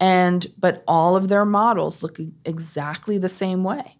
And, 0.00 0.46
but 0.58 0.84
all 0.86 1.16
of 1.16 1.28
their 1.28 1.46
models 1.46 2.02
look 2.02 2.18
exactly 2.44 3.16
the 3.16 3.28
same 3.28 3.64
way. 3.64 3.96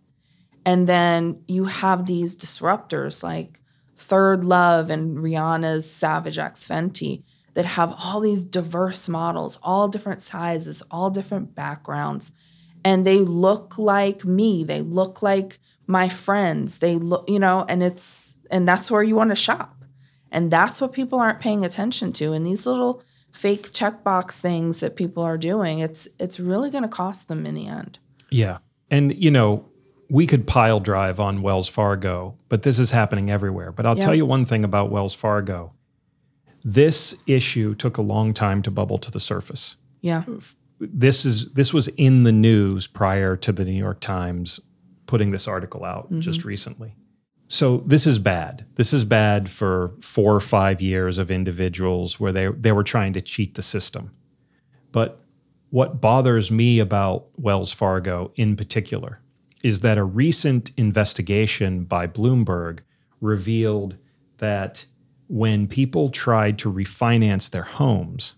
And 0.67 0.87
then 0.87 1.43
you 1.49 1.65
have 1.65 2.05
these 2.05 2.37
disruptors 2.37 3.23
like 3.23 3.61
ThirdLove 3.97 4.91
and 4.91 5.17
Rihanna's 5.17 5.91
Savage 5.91 6.39
X 6.39 6.69
Fenty 6.69 7.25
that 7.55 7.65
have 7.65 7.95
all 8.05 8.21
these 8.21 8.45
diverse 8.45 9.09
models, 9.09 9.59
all 9.63 9.89
different 9.89 10.23
sizes, 10.23 10.83
all 10.91 11.11
different 11.11 11.55
backgrounds. 11.55 12.33
And 12.85 13.07
they 13.07 13.19
look 13.19 13.79
like 13.79 14.25
me. 14.25 14.65
They 14.65 14.81
look 14.81 15.23
like 15.23 15.59
my 15.87 16.09
friends. 16.09 16.79
They 16.79 16.97
look, 16.97 17.29
you 17.29 17.39
know, 17.39 17.65
and 17.69 17.83
it's, 17.83 18.37
and 18.51 18.69
that's 18.69 18.91
where 18.91 19.03
you 19.03 19.17
want 19.17 19.31
to 19.31 19.37
shop. 19.37 19.85
And 20.31 20.51
that's 20.51 20.81
what 20.81 20.93
people 20.93 21.19
aren't 21.19 21.41
paying 21.41 21.65
attention 21.65 22.13
to. 22.15 22.33
And 22.33 22.47
these 22.47 22.67
little 22.67 23.03
fake 23.33 23.73
checkbox 23.73 24.39
things 24.41 24.81
that 24.81 24.95
people 24.95 25.23
are 25.23 25.39
doing, 25.39 25.81
it's 25.81 26.07
it's 26.19 26.39
really 26.39 26.71
going 26.71 26.83
to 26.83 26.89
cost 26.89 27.29
them 27.29 27.47
in 27.47 27.55
the 27.55 27.67
end. 27.67 27.99
Yeah. 28.31 28.59
And, 28.91 29.17
you 29.17 29.31
know, 29.31 29.65
we 30.11 30.27
could 30.27 30.47
pile 30.47 30.81
drive 30.81 31.19
on 31.21 31.43
Wells 31.43 31.69
Fargo, 31.69 32.37
but 32.49 32.63
this 32.63 32.79
is 32.79 32.91
happening 32.91 33.31
everywhere. 33.31 33.73
But 33.73 33.87
I'll 33.87 33.97
Yeah. 33.97 34.05
tell 34.05 34.15
you 34.15 34.25
one 34.27 34.45
thing 34.45 34.65
about 34.65 34.91
Wells 34.91 35.15
Fargo 35.15 35.73
this 36.65 37.15
issue 37.27 37.75
took 37.75 37.97
a 37.97 38.03
long 38.03 38.35
time 38.35 38.63
to 38.63 38.71
bubble 38.71 38.99
to 38.99 39.11
the 39.11 39.21
surface. 39.21 39.77
Yeah. 40.01 40.25
This 40.81 41.25
is 41.25 41.53
this 41.53 41.75
was 41.75 41.89
in 41.89 42.25
the 42.25 42.33
news 42.33 42.87
prior 42.87 43.37
to 43.37 43.53
the 43.53 43.65
New 43.65 43.73
York 43.73 44.01
Times 44.01 44.61
putting 45.07 45.31
this 45.31 45.49
article 45.49 45.85
out 45.85 46.07
mm-hmm. 46.07 46.21
just 46.21 46.45
recently. 46.45 46.95
So 47.49 47.79
this 47.87 48.07
is 48.07 48.19
bad. 48.19 48.67
This 48.75 48.93
is 48.93 49.05
bad 49.05 49.49
for 49.49 49.95
four 50.03 50.35
or 50.35 50.41
five 50.41 50.83
years 50.83 51.19
of 51.19 51.31
individuals 51.31 52.21
where 52.21 52.33
they 52.33 52.49
they 52.49 52.73
were 52.73 52.85
trying 52.85 53.13
to 53.15 53.21
cheat 53.21 53.55
the 53.55 53.63
system. 53.63 54.11
But 54.93 55.21
what 55.71 56.01
bothers 56.01 56.51
me 56.51 56.79
about 56.79 57.29
Wells 57.37 57.73
Fargo 57.73 58.33
in 58.37 58.57
particular 58.57 59.21
is 59.63 59.81
that 59.81 59.99
a 59.99 60.05
recent 60.05 60.73
investigation 60.77 61.85
by 61.85 62.07
Bloomberg 62.07 62.81
revealed 63.21 63.97
that 64.39 64.87
when 65.29 65.69
people 65.69 66.11
tried 66.11 66.59
to 66.59 66.73
refinance 66.73 67.51
their 67.51 67.63
homes 67.63 68.35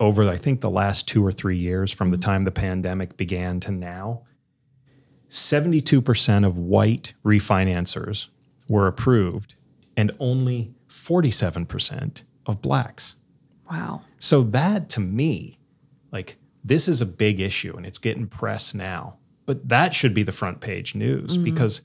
over, 0.00 0.28
I 0.28 0.36
think, 0.36 0.60
the 0.60 0.70
last 0.70 1.06
two 1.06 1.24
or 1.24 1.32
three 1.32 1.56
years 1.56 1.92
from 1.92 2.10
the 2.10 2.16
mm-hmm. 2.16 2.30
time 2.30 2.44
the 2.44 2.50
pandemic 2.50 3.16
began 3.16 3.60
to 3.60 3.70
now, 3.70 4.22
72% 5.28 6.46
of 6.46 6.58
white 6.58 7.12
refinancers 7.24 8.28
were 8.68 8.86
approved 8.86 9.54
and 9.96 10.12
only 10.18 10.74
47% 10.88 12.22
of 12.46 12.62
blacks. 12.62 13.16
Wow. 13.70 14.02
So 14.18 14.42
that 14.42 14.88
to 14.90 15.00
me, 15.00 15.58
like 16.12 16.36
this 16.62 16.88
is 16.88 17.00
a 17.00 17.06
big 17.06 17.40
issue 17.40 17.76
and 17.76 17.84
it's 17.86 17.98
getting 17.98 18.26
press 18.26 18.74
now. 18.74 19.16
But 19.46 19.68
that 19.68 19.92
should 19.92 20.14
be 20.14 20.22
the 20.22 20.32
front 20.32 20.60
page 20.60 20.94
news 20.94 21.34
mm-hmm. 21.34 21.44
because 21.44 21.82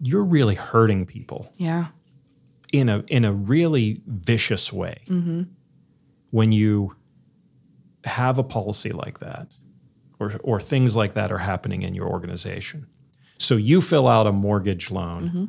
you're 0.00 0.24
really 0.24 0.54
hurting 0.54 1.06
people 1.06 1.52
Yeah. 1.56 1.88
In 2.72 2.88
a 2.88 3.04
in 3.08 3.24
a 3.24 3.32
really 3.32 4.00
vicious 4.06 4.72
way 4.72 5.04
mm-hmm. 5.06 5.42
when 6.30 6.50
you 6.52 6.96
have 8.04 8.38
a 8.38 8.42
policy 8.42 8.90
like 8.90 9.20
that 9.20 9.46
or 10.18 10.32
or 10.42 10.60
things 10.60 10.96
like 10.96 11.14
that 11.14 11.30
are 11.30 11.38
happening 11.38 11.82
in 11.82 11.94
your 11.94 12.08
organization. 12.08 12.86
So 13.38 13.56
you 13.56 13.80
fill 13.80 14.08
out 14.08 14.26
a 14.26 14.32
mortgage 14.32 14.90
loan 14.90 15.22
mm-hmm. 15.22 15.44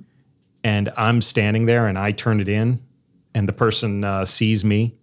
and 0.63 0.91
I'm 0.97 1.21
standing 1.21 1.65
there 1.65 1.87
and 1.87 1.97
I 1.97 2.11
turn 2.11 2.39
it 2.39 2.47
in 2.47 2.81
and 3.33 3.47
the 3.47 3.53
person 3.53 4.03
uh, 4.03 4.25
sees 4.25 4.63
me, 4.63 4.95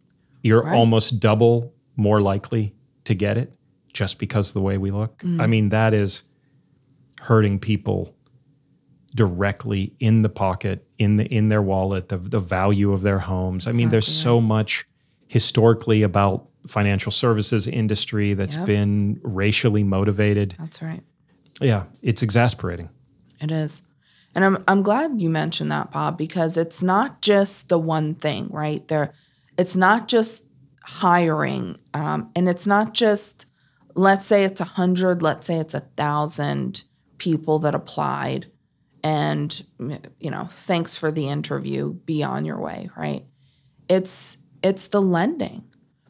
you're 0.42 0.62
Right. 0.62 0.76
almost 0.76 1.20
double 1.20 1.72
more 1.96 2.20
likely 2.20 2.74
to 3.04 3.14
get 3.14 3.36
it 3.36 3.52
just 3.92 4.18
because 4.18 4.48
of 4.48 4.54
the 4.54 4.60
way 4.60 4.78
we 4.78 4.90
look. 4.90 5.20
I 5.22 5.26
mm-hmm. 5.26 5.50
mean, 5.50 5.68
that 5.70 5.94
is 5.94 6.22
hurting 7.20 7.58
people 7.58 8.14
directly 9.14 9.92
in 10.00 10.22
the 10.22 10.28
pocket, 10.28 10.86
in 10.98 11.16
the 11.16 11.26
in 11.26 11.48
their 11.48 11.62
wallet, 11.62 12.08
the 12.08 12.18
the 12.18 12.40
value 12.40 12.92
of 12.92 13.02
their 13.02 13.18
homes. 13.18 13.66
I 13.66 13.72
mean, 13.72 13.88
there's 13.88 14.06
so 14.06 14.40
much 14.40 14.86
historically 15.26 16.02
about 16.02 16.46
financial 16.66 17.12
services 17.12 17.66
industry 17.66 18.34
that's 18.34 18.56
Yep. 18.56 18.66
been 18.66 19.20
racially 19.22 19.82
motivated. 19.84 20.54
That's 20.58 20.82
right. 20.82 21.02
Yeah, 21.60 21.84
it's 22.02 22.22
exasperating. 22.22 22.88
It 23.40 23.50
is. 23.50 23.82
And 24.34 24.44
I'm 24.44 24.64
I'm 24.68 24.82
glad 24.82 25.20
you 25.20 25.30
mentioned 25.30 25.72
that, 25.72 25.90
Bob, 25.90 26.16
because 26.16 26.56
it's 26.56 26.82
not 26.82 27.20
just 27.22 27.68
the 27.68 27.78
one 27.78 28.14
thing, 28.14 28.48
right? 28.50 28.86
There 28.88 29.12
it's 29.58 29.76
not 29.76 30.06
just 30.08 30.44
hiring. 30.84 31.78
Um, 31.94 32.30
and 32.36 32.48
it's 32.48 32.66
not 32.66 32.94
just 32.94 33.46
let's 33.94 34.24
say 34.26 34.44
it's 34.44 34.60
a 34.60 34.64
hundred, 34.64 35.22
let's 35.22 35.46
say 35.46 35.56
it's 35.56 35.74
a 35.74 35.80
thousand 35.96 36.84
people 37.18 37.58
that 37.58 37.74
applied 37.74 38.46
and 39.02 39.64
you 40.18 40.30
know, 40.30 40.46
thanks 40.50 40.96
for 40.96 41.10
the 41.10 41.28
interview, 41.28 41.92
be 41.92 42.22
on 42.22 42.44
your 42.44 42.58
way, 42.58 42.90
right? 42.96 43.24
It's 43.88 44.38
it's 44.62 44.88
the 44.88 45.02
lending. 45.02 45.64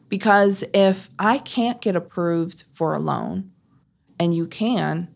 Because 0.09 0.65
if 0.73 1.09
I 1.17 1.37
can't 1.37 1.79
get 1.79 1.95
approved 1.95 2.65
for 2.73 2.93
a 2.93 2.99
loan 2.99 3.51
and 4.19 4.33
you 4.33 4.45
can, 4.45 5.07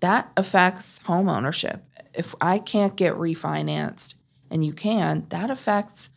that 0.00 0.32
affects 0.36 0.98
home 1.04 1.28
ownership. 1.28 1.84
If 2.14 2.34
I 2.40 2.58
can't 2.58 2.96
get 2.96 3.14
refinanced 3.14 4.16
and 4.50 4.64
you 4.64 4.72
can, 4.72 5.26
that 5.28 5.52
affects, 5.52 6.10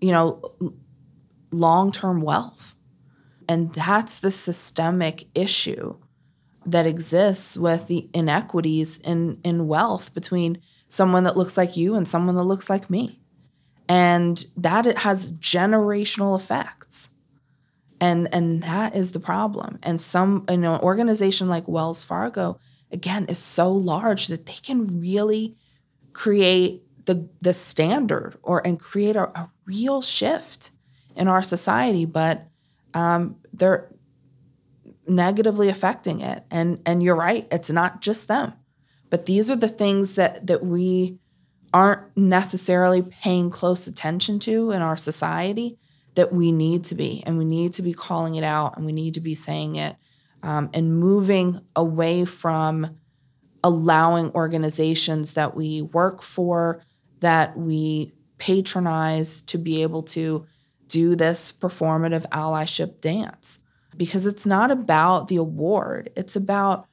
you 0.00 0.10
know, 0.10 0.42
long-term 1.52 2.22
wealth. 2.22 2.74
And 3.48 3.72
that's 3.72 4.18
the 4.18 4.32
systemic 4.32 5.28
issue 5.32 5.96
that 6.66 6.86
exists 6.86 7.56
with 7.56 7.86
the 7.86 8.08
inequities 8.12 8.98
in 8.98 9.40
in 9.44 9.68
wealth 9.68 10.12
between 10.12 10.60
someone 10.88 11.24
that 11.24 11.36
looks 11.36 11.56
like 11.56 11.76
you 11.76 11.94
and 11.94 12.06
someone 12.06 12.36
that 12.36 12.44
looks 12.44 12.68
like 12.68 12.90
me. 12.90 13.20
And 13.88 14.44
that 14.56 14.84
it 14.86 14.98
has 14.98 15.32
generational 15.34 16.38
effects. 16.38 17.10
And 18.00 18.28
and 18.34 18.62
that 18.62 18.94
is 18.94 19.12
the 19.12 19.20
problem. 19.20 19.78
And 19.82 20.00
some 20.00 20.44
you 20.50 20.56
know, 20.56 20.74
an 20.74 20.80
organization 20.80 21.48
like 21.48 21.68
Wells 21.68 22.04
Fargo 22.04 22.58
again 22.90 23.26
is 23.26 23.38
so 23.38 23.72
large 23.72 24.26
that 24.26 24.46
they 24.46 24.58
can 24.62 25.00
really 25.00 25.56
create 26.12 26.82
the 27.06 27.28
the 27.40 27.52
standard 27.52 28.34
or 28.42 28.66
and 28.66 28.78
create 28.78 29.16
a, 29.16 29.28
a 29.38 29.50
real 29.64 30.02
shift 30.02 30.72
in 31.14 31.28
our 31.28 31.42
society, 31.42 32.04
but 32.04 32.48
um, 32.92 33.36
they're 33.52 33.88
negatively 35.08 35.68
affecting 35.68 36.20
it. 36.20 36.44
And 36.50 36.80
and 36.86 37.02
you're 37.02 37.16
right, 37.16 37.46
it's 37.50 37.70
not 37.70 38.00
just 38.00 38.28
them, 38.28 38.54
but 39.10 39.26
these 39.26 39.50
are 39.50 39.56
the 39.56 39.68
things 39.68 40.14
that 40.14 40.46
that 40.46 40.64
we 40.64 41.18
aren't 41.72 42.16
necessarily 42.16 43.02
paying 43.02 43.50
close 43.50 43.86
attention 43.86 44.38
to 44.38 44.70
in 44.70 44.82
our 44.82 44.96
society 44.96 45.78
that 46.14 46.32
we 46.32 46.50
need 46.50 46.82
to 46.84 46.94
be, 46.94 47.22
and 47.26 47.36
we 47.36 47.44
need 47.44 47.74
to 47.74 47.82
be 47.82 47.92
calling 47.92 48.36
it 48.36 48.44
out, 48.44 48.76
and 48.76 48.86
we 48.86 48.92
need 48.92 49.14
to 49.14 49.20
be 49.20 49.34
saying 49.34 49.76
it, 49.76 49.96
um, 50.42 50.70
and 50.72 50.98
moving 50.98 51.60
away 51.74 52.24
from 52.24 52.98
allowing 53.62 54.30
organizations 54.30 55.34
that 55.34 55.54
we 55.54 55.82
work 55.82 56.22
for, 56.22 56.82
that 57.20 57.58
we 57.58 58.12
patronize, 58.38 59.42
to 59.42 59.58
be 59.58 59.82
able 59.82 60.02
to 60.02 60.46
do 60.88 61.14
this 61.16 61.52
performative 61.52 62.26
allyship 62.30 63.00
dance 63.00 63.58
because 63.96 64.26
it's 64.26 64.46
not 64.46 64.70
about 64.70 65.28
the 65.28 65.36
award, 65.36 66.10
it's 66.16 66.36
about 66.36 66.86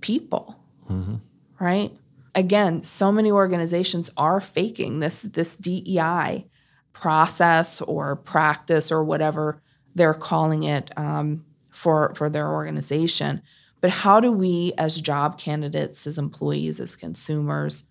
people, 0.00 0.58
mm-hmm. 0.88 1.16
right? 1.58 1.92
Again, 2.34 2.82
so 2.82 3.12
many 3.12 3.30
organizations 3.30 4.10
are 4.16 4.40
faking 4.40 5.00
this, 5.00 5.22
this 5.22 5.56
DEI 5.56 6.46
process 6.92 7.80
or 7.80 8.16
practice 8.16 8.90
or 8.90 9.04
whatever 9.04 9.60
they're 9.94 10.14
calling 10.14 10.62
it 10.62 10.96
um, 10.96 11.44
for, 11.68 12.14
for 12.14 12.30
their 12.30 12.50
organization. 12.50 13.42
But 13.80 13.90
how 13.90 14.20
do 14.20 14.30
we, 14.30 14.72
as 14.78 15.00
job 15.00 15.38
candidates, 15.38 16.06
as 16.06 16.18
employees, 16.18 16.80
as 16.80 16.96
consumers, 16.96 17.84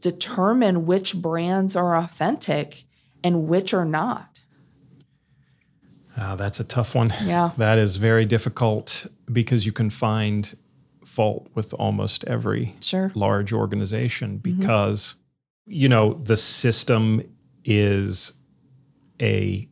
determine 0.00 0.86
which 0.86 1.16
brands 1.16 1.74
are 1.74 1.96
authentic 1.96 2.84
and 3.24 3.48
which 3.48 3.72
are 3.72 3.86
not? 3.86 4.42
Uh, 6.16 6.34
that's 6.36 6.60
a 6.60 6.64
tough 6.64 6.94
one. 6.94 7.12
Yeah. 7.22 7.50
That 7.58 7.78
is 7.78 7.96
very 7.96 8.24
difficult 8.24 9.06
because 9.30 9.66
you 9.66 9.72
can 9.72 9.90
find 9.90 10.56
fault 11.04 11.48
with 11.54 11.74
almost 11.74 12.24
every 12.24 12.74
sure. 12.80 13.12
large 13.14 13.52
organization 13.52 14.38
mm-hmm. 14.38 14.58
because, 14.58 15.14
mm-hmm. 15.68 15.72
you 15.72 15.88
know, 15.88 16.14
the 16.14 16.36
system 16.36 17.22
is 17.64 18.32
a 19.20 19.68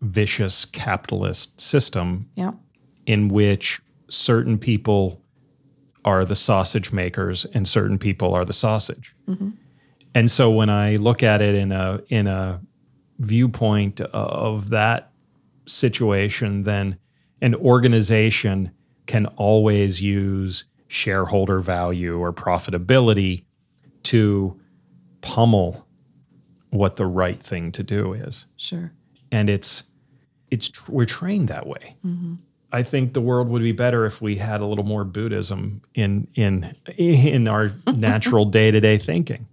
vicious 0.00 0.64
capitalist 0.64 1.60
system 1.60 2.28
yeah. 2.36 2.52
in 3.06 3.28
which 3.28 3.80
certain 4.08 4.58
people 4.58 5.20
are 6.04 6.24
the 6.24 6.36
sausage 6.36 6.92
makers 6.92 7.44
and 7.54 7.66
certain 7.66 7.98
people 7.98 8.34
are 8.34 8.44
the 8.44 8.52
sausage. 8.52 9.14
Mm-hmm. 9.28 9.50
And 10.14 10.30
so 10.30 10.50
when 10.50 10.70
I 10.70 10.96
look 10.96 11.22
at 11.22 11.42
it 11.42 11.54
in 11.54 11.72
a 11.72 12.00
in 12.08 12.26
a 12.26 12.60
viewpoint 13.18 14.00
of 14.00 14.70
that 14.70 15.07
situation, 15.68 16.64
then 16.64 16.98
an 17.40 17.54
organization 17.54 18.72
can 19.06 19.26
always 19.36 20.02
use 20.02 20.64
shareholder 20.88 21.60
value 21.60 22.18
or 22.18 22.32
profitability 22.32 23.44
to 24.02 24.58
pummel 25.20 25.86
what 26.70 26.96
the 26.96 27.06
right 27.06 27.40
thing 27.42 27.72
to 27.72 27.82
do 27.82 28.12
is. 28.12 28.46
Sure. 28.56 28.92
And 29.30 29.50
it's 29.50 29.84
it's 30.50 30.88
we're 30.88 31.06
trained 31.06 31.48
that 31.48 31.66
way. 31.66 31.96
Mm-hmm. 32.04 32.34
I 32.70 32.82
think 32.82 33.14
the 33.14 33.20
world 33.20 33.48
would 33.48 33.62
be 33.62 33.72
better 33.72 34.04
if 34.04 34.20
we 34.20 34.36
had 34.36 34.60
a 34.60 34.66
little 34.66 34.84
more 34.84 35.04
Buddhism 35.04 35.80
in 35.94 36.28
in 36.34 36.74
in 36.96 37.48
our 37.48 37.72
natural 37.94 38.44
day 38.44 38.70
to 38.70 38.80
day 38.80 38.98
thinking, 38.98 39.46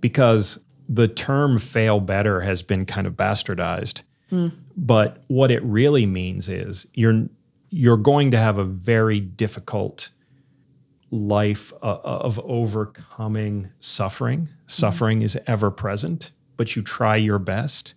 because 0.00 0.58
the 0.88 1.08
term 1.08 1.58
"fail 1.58 2.00
better" 2.00 2.40
has 2.40 2.62
been 2.62 2.86
kind 2.86 3.06
of 3.06 3.14
bastardized. 3.14 4.02
Mm. 4.32 4.52
But 4.80 5.22
what 5.26 5.50
it 5.50 5.62
really 5.62 6.06
means 6.06 6.48
is 6.48 6.86
you're 6.94 7.28
you're 7.68 7.98
going 7.98 8.30
to 8.32 8.38
have 8.38 8.58
a 8.58 8.64
very 8.64 9.20
difficult 9.20 10.10
life 11.10 11.72
uh, 11.82 11.98
of 12.02 12.38
overcoming 12.40 13.70
suffering. 13.78 14.40
Mm-hmm. 14.40 14.54
Suffering 14.66 15.22
is 15.22 15.38
ever 15.46 15.70
present, 15.70 16.32
but 16.56 16.74
you 16.74 16.82
try 16.82 17.16
your 17.16 17.38
best. 17.38 17.94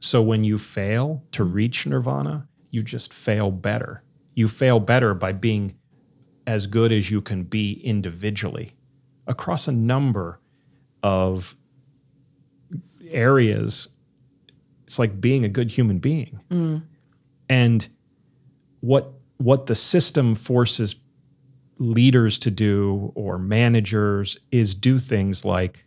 So 0.00 0.22
when 0.22 0.42
you 0.42 0.58
fail 0.58 1.22
to 1.32 1.44
reach 1.44 1.86
nirvana, 1.86 2.48
you 2.70 2.82
just 2.82 3.12
fail 3.12 3.50
better. 3.50 4.02
You 4.34 4.48
fail 4.48 4.80
better 4.80 5.14
by 5.14 5.32
being 5.32 5.76
as 6.46 6.66
good 6.66 6.92
as 6.92 7.10
you 7.10 7.20
can 7.20 7.44
be 7.44 7.74
individually 7.84 8.72
across 9.26 9.68
a 9.68 9.72
number 9.72 10.40
of 11.02 11.54
areas. 13.06 13.88
It's 14.92 14.98
like 14.98 15.22
being 15.22 15.42
a 15.42 15.48
good 15.48 15.70
human 15.70 16.00
being. 16.00 16.38
Mm. 16.50 16.82
And 17.48 17.88
what 18.80 19.10
what 19.38 19.64
the 19.64 19.74
system 19.74 20.34
forces 20.34 20.96
leaders 21.78 22.38
to 22.40 22.50
do 22.50 23.10
or 23.14 23.38
managers 23.38 24.36
is 24.50 24.74
do 24.74 24.98
things 24.98 25.46
like 25.46 25.86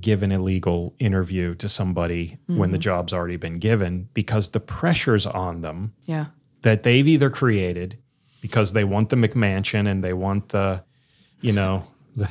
give 0.00 0.24
an 0.24 0.32
illegal 0.32 0.96
interview 0.98 1.54
to 1.54 1.68
somebody 1.68 2.30
mm-hmm. 2.30 2.58
when 2.58 2.72
the 2.72 2.76
mm-hmm. 2.76 2.82
job's 2.82 3.12
already 3.12 3.36
been 3.36 3.60
given 3.60 4.08
because 4.14 4.48
the 4.48 4.58
pressure's 4.58 5.24
on 5.24 5.60
them 5.60 5.94
yeah. 6.06 6.26
that 6.62 6.82
they've 6.82 7.06
either 7.06 7.30
created 7.30 7.96
because 8.40 8.72
they 8.72 8.82
want 8.82 9.10
the 9.10 9.16
McMansion 9.16 9.86
and 9.86 10.02
they 10.02 10.12
want 10.12 10.48
the, 10.48 10.82
you 11.40 11.52
know, 11.52 11.84
the, 12.16 12.28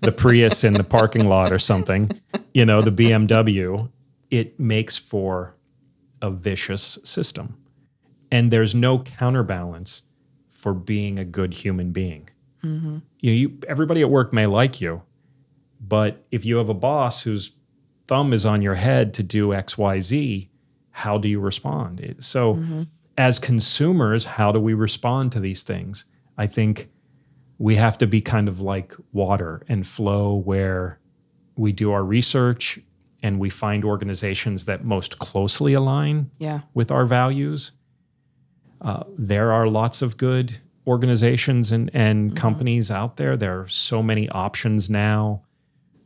the 0.00 0.10
Prius 0.10 0.64
in 0.64 0.72
the 0.72 0.82
parking 0.82 1.28
lot 1.28 1.52
or 1.52 1.60
something, 1.60 2.10
you 2.52 2.66
know, 2.66 2.82
the 2.82 2.90
BMW. 2.90 3.88
It 4.30 4.58
makes 4.58 4.98
for 4.98 5.54
a 6.20 6.30
vicious 6.30 6.98
system. 7.04 7.56
And 8.30 8.50
there's 8.50 8.74
no 8.74 8.98
counterbalance 8.98 10.02
for 10.50 10.74
being 10.74 11.18
a 11.18 11.24
good 11.24 11.54
human 11.54 11.92
being. 11.92 12.28
Mm-hmm. 12.62 12.98
You 13.20 13.30
know, 13.30 13.36
you, 13.36 13.58
everybody 13.68 14.00
at 14.02 14.10
work 14.10 14.32
may 14.32 14.46
like 14.46 14.80
you, 14.80 15.02
but 15.80 16.26
if 16.30 16.44
you 16.44 16.56
have 16.56 16.68
a 16.68 16.74
boss 16.74 17.22
whose 17.22 17.52
thumb 18.08 18.32
is 18.32 18.44
on 18.44 18.62
your 18.62 18.74
head 18.74 19.14
to 19.14 19.22
do 19.22 19.54
X, 19.54 19.78
Y, 19.78 20.00
Z, 20.00 20.50
how 20.90 21.18
do 21.18 21.28
you 21.28 21.38
respond? 21.38 22.16
So, 22.18 22.54
mm-hmm. 22.54 22.82
as 23.16 23.38
consumers, 23.38 24.24
how 24.24 24.50
do 24.50 24.58
we 24.58 24.74
respond 24.74 25.32
to 25.32 25.40
these 25.40 25.62
things? 25.62 26.04
I 26.36 26.46
think 26.46 26.90
we 27.58 27.76
have 27.76 27.98
to 27.98 28.06
be 28.06 28.20
kind 28.20 28.48
of 28.48 28.60
like 28.60 28.94
water 29.12 29.62
and 29.68 29.86
flow 29.86 30.34
where 30.34 30.98
we 31.56 31.72
do 31.72 31.92
our 31.92 32.04
research 32.04 32.80
and 33.22 33.38
we 33.40 33.50
find 33.50 33.84
organizations 33.84 34.66
that 34.66 34.84
most 34.84 35.18
closely 35.18 35.72
align 35.74 36.30
yeah. 36.38 36.60
with 36.74 36.90
our 36.90 37.04
values 37.04 37.72
uh, 38.80 39.04
there 39.16 39.52
are 39.52 39.66
lots 39.66 40.02
of 40.02 40.16
good 40.16 40.58
organizations 40.86 41.72
and, 41.72 41.90
and 41.92 42.30
mm-hmm. 42.30 42.36
companies 42.36 42.90
out 42.90 43.16
there. 43.16 43.36
There 43.36 43.60
are 43.60 43.68
so 43.68 44.02
many 44.02 44.28
options 44.30 44.88
now 44.88 45.42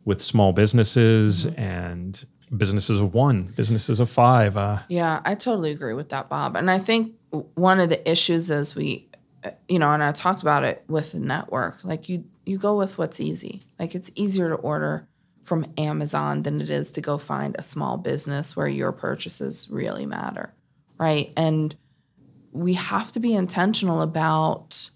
with 0.05 0.23
small 0.23 0.53
businesses 0.53 1.47
mm-hmm. 1.47 1.61
and 1.61 2.27
businesses 2.57 3.01
of 3.01 3.15
one, 3.15 3.45
businesses 3.57 4.01
of 4.01 4.11
five. 4.11 4.57
Uh, 4.57 4.81
yeah, 4.89 5.21
I 5.25 5.35
totally 5.35 5.71
agree 5.71 5.95
with 5.95 6.09
that, 6.11 6.29
Bob. 6.29 6.57
And 6.57 6.71
I 6.71 6.79
think 6.79 7.15
one 7.55 7.81
of 7.81 7.89
the 7.89 8.11
issues 8.11 8.51
is 8.51 8.75
we, 8.75 9.09
you 9.69 9.79
know, 9.79 9.93
and 9.93 10.03
I 10.03 10.13
talked 10.13 10.43
about 10.43 10.65
it 10.65 10.85
with 10.89 11.13
the 11.13 11.21
network, 11.21 11.85
like 11.85 12.09
you, 12.09 12.25
you 12.45 12.59
go 12.59 12.77
with 12.77 12.99
what's 12.99 13.21
easy. 13.21 13.63
Like 13.79 13.95
it's 13.95 14.11
easier 14.15 14.49
to 14.49 14.57
order 14.57 15.07
from 15.43 15.67
Amazon 15.77 16.43
than 16.43 16.61
it 16.61 16.71
is 16.71 16.93
to 16.93 17.01
go 17.01 17.19
find 17.19 17.57
a 17.59 17.63
small 17.63 17.97
business 17.97 18.57
where 18.57 18.69
your 18.69 18.93
purchases 18.93 19.69
really 19.71 20.07
matter, 20.07 20.55
right? 20.99 21.33
And 21.37 21.75
we 22.53 22.75
have 22.75 23.11
to 23.13 23.21
be 23.21 23.35
intentional 23.35 24.03
about 24.03 24.91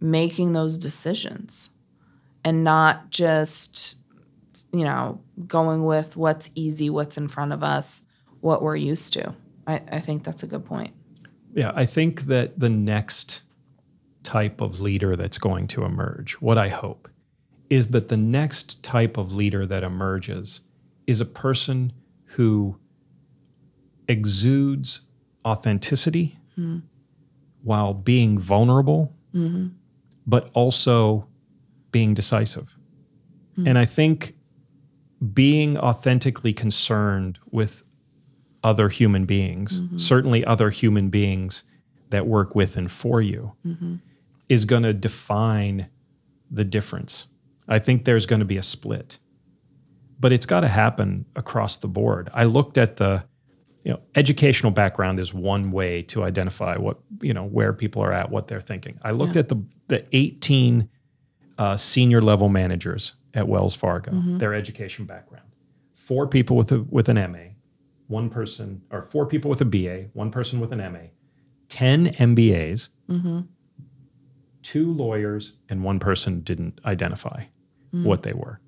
making 0.00 0.52
those 0.52 0.78
decisions 0.78 1.70
and 2.44 2.64
not 2.64 3.10
just 3.10 3.96
you 4.72 4.84
know 4.84 5.20
going 5.46 5.84
with 5.84 6.16
what's 6.16 6.50
easy 6.54 6.88
what's 6.88 7.18
in 7.18 7.28
front 7.28 7.52
of 7.52 7.62
us 7.62 8.02
what 8.40 8.62
we're 8.62 8.76
used 8.76 9.12
to 9.12 9.34
i, 9.66 9.80
I 9.90 10.00
think 10.00 10.24
that's 10.24 10.42
a 10.42 10.46
good 10.46 10.64
point 10.64 10.94
yeah 11.52 11.72
i 11.74 11.84
think 11.84 12.22
that 12.22 12.58
the 12.58 12.68
next 12.68 13.42
type 14.22 14.60
of 14.60 14.80
leader 14.80 15.16
that's 15.16 15.38
going 15.38 15.66
to 15.68 15.84
emerge 15.84 16.34
what 16.34 16.58
i 16.58 16.68
hope 16.68 17.07
is 17.70 17.88
that 17.88 18.08
the 18.08 18.16
next 18.16 18.82
type 18.82 19.16
of 19.16 19.32
leader 19.32 19.66
that 19.66 19.82
emerges 19.82 20.62
is 21.06 21.20
a 21.20 21.26
person 21.26 21.92
who 22.24 22.78
exudes 24.08 25.02
authenticity 25.44 26.38
mm. 26.58 26.82
while 27.62 27.94
being 27.94 28.38
vulnerable, 28.38 29.14
mm-hmm. 29.34 29.68
but 30.26 30.50
also 30.54 31.26
being 31.90 32.14
decisive. 32.14 32.76
Mm. 33.58 33.68
And 33.68 33.78
I 33.78 33.84
think 33.84 34.34
being 35.32 35.76
authentically 35.78 36.52
concerned 36.52 37.38
with 37.50 37.82
other 38.62 38.88
human 38.88 39.24
beings, 39.24 39.80
mm-hmm. 39.80 39.98
certainly 39.98 40.44
other 40.44 40.70
human 40.70 41.10
beings 41.10 41.64
that 42.10 42.26
work 42.26 42.54
with 42.54 42.76
and 42.76 42.90
for 42.90 43.20
you, 43.20 43.52
mm-hmm. 43.66 43.96
is 44.48 44.64
going 44.64 44.82
to 44.82 44.92
define 44.92 45.88
the 46.50 46.64
difference. 46.64 47.26
I 47.68 47.78
think 47.78 48.04
there's 48.04 48.26
going 48.26 48.40
to 48.40 48.46
be 48.46 48.56
a 48.56 48.62
split 48.62 49.18
but 50.20 50.32
it's 50.32 50.46
got 50.46 50.60
to 50.60 50.68
happen 50.68 51.24
across 51.36 51.78
the 51.78 51.88
board. 51.88 52.30
I 52.34 52.44
looked 52.44 52.78
at 52.78 52.96
the 52.96 53.24
you 53.84 53.92
know 53.92 54.00
educational 54.16 54.72
background 54.72 55.20
is 55.20 55.32
one 55.32 55.70
way 55.70 56.02
to 56.02 56.24
identify 56.24 56.76
what 56.76 56.98
you 57.22 57.32
know 57.32 57.44
where 57.44 57.72
people 57.72 58.02
are 58.02 58.12
at, 58.12 58.30
what 58.30 58.48
they're 58.48 58.60
thinking. 58.60 58.98
I 59.02 59.12
looked 59.12 59.36
at 59.36 59.48
the 59.48 59.62
the 59.88 60.04
18 60.12 60.88
uh, 61.58 61.76
senior 61.76 62.20
level 62.20 62.48
managers 62.48 63.14
at 63.34 63.48
Wells 63.48 63.74
Fargo, 63.76 64.10
their 64.38 64.54
education 64.54 65.04
background. 65.04 65.46
Four 65.94 66.26
people 66.26 66.56
with 66.56 66.72
a 66.72 66.82
with 66.82 67.08
an 67.08 67.16
MA, 67.32 67.54
one 68.08 68.28
person 68.28 68.82
or 68.90 69.02
four 69.02 69.26
people 69.26 69.48
with 69.48 69.60
a 69.60 69.64
BA, 69.64 70.08
one 70.12 70.30
person 70.30 70.58
with 70.60 70.72
an 70.72 70.78
MA, 70.92 71.10
10 71.68 72.06
MBAs, 72.06 72.88
two 74.62 74.92
lawyers, 74.92 75.52
and 75.68 75.84
one 75.84 75.98
person 76.00 76.40
didn't 76.40 76.80
identify 76.84 77.44
what 77.92 78.22
they 78.22 78.32
were. 78.32 78.60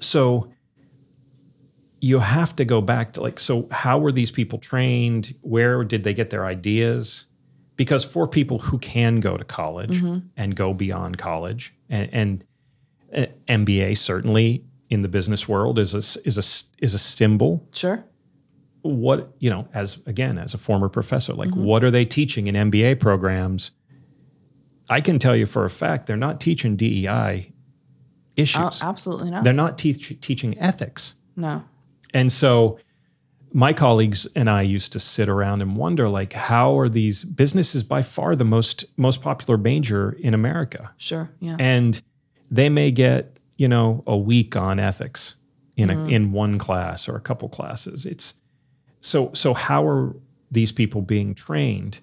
So 0.00 0.50
you 2.00 2.18
have 2.18 2.56
to 2.56 2.64
go 2.64 2.80
back 2.80 3.12
to 3.14 3.20
like, 3.20 3.38
so 3.38 3.68
how 3.70 3.98
were 3.98 4.12
these 4.12 4.30
people 4.30 4.58
trained? 4.58 5.34
Where 5.42 5.84
did 5.84 6.02
they 6.02 6.14
get 6.14 6.30
their 6.30 6.46
ideas? 6.46 7.26
Because 7.76 8.04
for 8.04 8.26
people 8.26 8.58
who 8.58 8.78
can 8.78 9.20
go 9.20 9.36
to 9.36 9.44
college 9.44 10.02
and 10.36 10.54
go 10.56 10.72
beyond 10.74 11.18
college, 11.18 11.74
and, 11.88 12.08
and 12.12 12.44
uh, 13.14 13.26
MBA 13.48 13.96
certainly 13.96 14.64
in 14.88 15.02
the 15.02 15.08
business 15.08 15.48
world 15.48 15.78
is 15.78 15.94
a, 15.94 16.20
is 16.26 16.36
a 16.38 16.84
is 16.84 16.94
a 16.94 16.98
symbol 16.98 17.66
Sure. 17.72 18.04
what 18.82 19.32
you 19.38 19.48
know 19.50 19.68
as 19.72 19.98
again 20.06 20.36
as 20.38 20.52
a 20.54 20.58
former 20.58 20.88
professor 20.88 21.32
like 21.32 21.50
what 21.54 21.84
are 21.84 21.90
they 21.92 22.04
teaching 22.04 22.48
in 22.48 22.54
mba 22.70 22.98
programs 22.98 23.70
i 24.88 25.00
can 25.00 25.18
tell 25.20 25.36
you 25.36 25.46
for 25.46 25.64
a 25.64 25.70
fact 25.70 26.06
they're 26.06 26.16
not 26.16 26.40
teaching 26.40 26.74
dei 26.76 27.52
Oh, 28.56 28.70
absolutely 28.82 29.30
not. 29.30 29.44
they're 29.44 29.52
not 29.52 29.78
teach, 29.78 30.20
teaching 30.20 30.58
ethics 30.58 31.14
no. 31.36 31.64
and 32.14 32.30
so 32.30 32.78
my 33.52 33.72
colleagues 33.72 34.26
and 34.36 34.48
i 34.48 34.62
used 34.62 34.92
to 34.92 35.00
sit 35.00 35.28
around 35.28 35.62
and 35.62 35.76
wonder 35.76 36.08
like 36.08 36.32
how 36.32 36.78
are 36.78 36.88
these 36.88 37.24
businesses 37.24 37.82
by 37.82 38.02
far 38.02 38.36
the 38.36 38.44
most 38.44 38.84
most 38.96 39.22
popular 39.22 39.58
major 39.58 40.12
in 40.12 40.34
america 40.34 40.90
Sure. 40.96 41.30
Yeah. 41.40 41.56
and 41.58 42.00
they 42.50 42.68
may 42.68 42.90
get 42.90 43.38
you 43.56 43.68
know 43.68 44.02
a 44.06 44.16
week 44.16 44.56
on 44.56 44.78
ethics 44.78 45.36
in 45.76 45.90
a, 45.90 45.94
mm-hmm. 45.94 46.08
in 46.10 46.32
one 46.32 46.58
class 46.58 47.08
or 47.08 47.16
a 47.16 47.20
couple 47.20 47.48
classes 47.48 48.06
it's 48.06 48.34
so 49.00 49.30
so 49.34 49.54
how 49.54 49.86
are 49.86 50.14
these 50.50 50.72
people 50.72 51.00
being 51.02 51.34
trained 51.34 52.00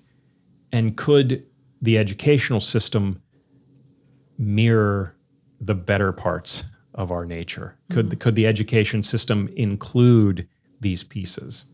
and 0.72 0.98
could 0.98 1.46
the 1.82 1.98
educational 1.98 2.60
system 2.60 3.22
mirror 4.38 5.16
the 5.60 5.76
better 5.76 6.12
parts 6.12 6.64
of 6.96 7.12
our 7.12 7.26
nature? 7.26 7.76
Could 7.90 8.06
mm-hmm. 8.06 8.10
the, 8.10 8.16
could 8.16 8.36
the 8.36 8.48
education 8.48 9.04
system 9.04 9.50
include 9.56 10.48
these 10.82 11.04
pieces? 11.04 11.66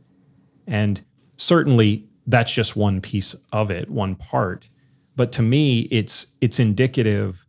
And 0.67 1.01
certainly 1.37 2.07
that's 2.27 2.53
just 2.53 2.75
one 2.75 3.01
piece 3.01 3.35
of 3.51 3.71
it 3.71 3.89
one 3.89 4.15
part. 4.15 4.69
But 5.15 5.31
to 5.33 5.41
me 5.41 5.81
it's 5.91 6.27
it's 6.41 6.59
indicative 6.59 7.45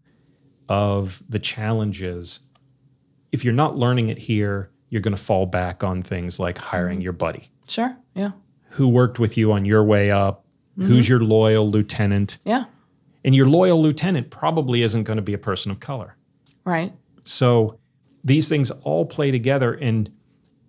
of 0.68 1.22
the 1.28 1.38
challenges. 1.38 2.40
If 3.32 3.44
you're 3.44 3.54
not 3.54 3.76
learning 3.76 4.08
it 4.08 4.18
here 4.18 4.70
you're 4.90 5.02
going 5.02 5.16
to 5.16 5.22
fall 5.22 5.44
back 5.44 5.82
on 5.82 6.02
things 6.02 6.38
like 6.38 6.56
hiring 6.56 6.98
mm-hmm. 6.98 7.04
your 7.04 7.12
buddy. 7.12 7.50
Sure. 7.66 7.96
Yeah. 8.14 8.30
who 8.70 8.86
worked 8.86 9.18
with 9.18 9.36
you 9.36 9.50
on 9.52 9.64
your 9.64 9.82
way 9.82 10.10
up? 10.10 10.44
Mm-hmm. 10.78 10.88
Who's 10.88 11.08
your 11.08 11.20
loyal 11.20 11.68
lieutenant? 11.68 12.38
Yeah. 12.44 12.64
and 13.24 13.34
your 13.34 13.48
loyal 13.48 13.80
lieutenant 13.80 14.30
probably 14.30 14.82
isn't 14.82 15.04
going 15.04 15.16
to 15.16 15.22
be 15.22 15.34
a 15.34 15.38
person 15.38 15.70
of 15.70 15.80
color 15.80 16.16
Right. 16.64 16.92
so 17.24 17.78
these 18.24 18.48
things 18.48 18.70
all 18.70 19.04
play 19.04 19.30
together, 19.30 19.74
and 19.74 20.10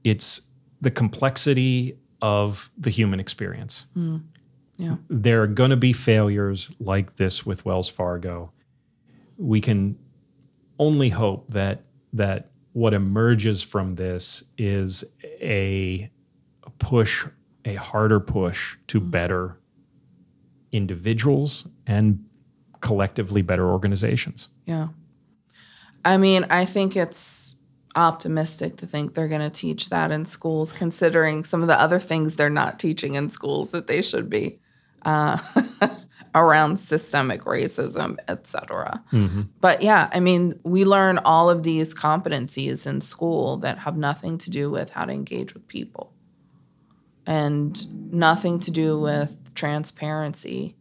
it's 0.03 0.41
the 0.81 0.91
complexity 0.91 1.97
of 2.21 2.69
the 2.77 2.89
human 2.89 3.19
experience. 3.19 3.88
Mm. 3.97 4.23
Yeah. 4.77 4.97
There 5.10 5.41
are 5.41 5.47
going 5.47 5.69
to 5.69 5.77
be 5.77 5.93
failures 5.93 6.69
like 6.79 7.15
this 7.15 7.45
with 7.45 7.63
Wells 7.65 7.88
Fargo. 7.88 8.51
We 9.38 9.62
can 9.62 9.97
only 10.79 11.10
hope 11.10 11.51
that 11.51 11.84
that 12.13 12.51
what 12.73 12.93
emerges 12.93 13.62
from 13.62 13.95
this 13.95 14.43
is 14.58 15.05
a 15.41 16.10
push, 16.79 17.25
a 17.63 17.75
harder 17.75 18.19
push 18.19 18.77
to 18.88 18.99
mm. 18.99 19.12
better 19.12 19.58
individuals 20.73 21.67
and 21.88 22.25
collectively 22.81 23.41
better 23.41 23.69
organizations. 23.69 24.49
Yeah. 24.65 24.89
I 26.05 26.17
mean, 26.17 26.45
I 26.49 26.65
think 26.65 26.95
it's 26.95 27.55
optimistic 27.95 28.77
to 28.77 28.85
think 28.85 29.13
they're 29.13 29.27
going 29.27 29.41
to 29.41 29.49
teach 29.49 29.89
that 29.89 30.11
in 30.11 30.25
schools, 30.25 30.71
considering 30.71 31.43
some 31.43 31.61
of 31.61 31.67
the 31.67 31.79
other 31.79 31.99
things 31.99 32.35
they're 32.35 32.49
not 32.49 32.77
teaching 32.77 33.15
in 33.15 33.29
schools 33.29 33.71
that 33.71 33.87
they 33.87 34.01
should 34.01 34.29
be 34.29 34.59
uh, 35.03 35.37
around 36.35 36.77
systemic 36.77 37.41
racism, 37.43 38.17
et 38.27 38.45
cetera. 38.47 39.03
But 39.61 39.81
yeah, 39.81 40.09
I 40.11 40.19
mean, 40.19 40.59
we 40.63 40.83
learn 40.85 41.19
all 41.19 41.49
of 41.49 41.63
these 41.63 41.93
competencies 41.93 42.85
in 42.85 43.01
school 43.01 43.57
that 43.57 43.79
have 43.79 43.97
nothing 43.97 44.37
to 44.39 44.49
do 44.49 44.69
with 44.69 44.91
how 44.91 45.05
to 45.05 45.13
engage 45.13 45.53
with 45.53 45.67
people 45.67 46.11
and 47.25 48.13
nothing 48.13 48.59
to 48.59 48.71
do 48.71 48.99
with 48.99 49.53
transparency 49.55 50.75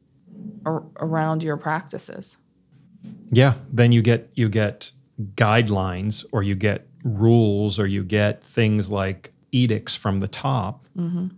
ar- 0.66 0.84
around 0.98 1.42
your 1.42 1.56
practices. 1.56 2.36
Yeah, 3.30 3.54
then 3.70 3.92
you 3.92 4.02
get 4.02 4.30
you 4.34 4.48
get 4.48 4.92
guidelines 5.34 6.24
or 6.32 6.42
you 6.42 6.54
get 6.54 6.86
rules 7.04 7.78
or 7.78 7.86
you 7.86 8.02
get 8.02 8.42
things 8.44 8.90
like 8.90 9.32
edicts 9.52 9.94
from 9.94 10.20
the 10.20 10.28
top 10.28 10.86
mm-hmm. 10.96 11.28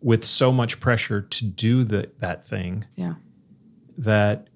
with 0.00 0.24
so 0.24 0.52
much 0.52 0.78
pressure 0.78 1.22
to 1.22 1.44
do 1.44 1.84
the, 1.84 2.10
that 2.18 2.44
thing 2.44 2.84
Yeah. 2.94 3.14
that 3.98 4.48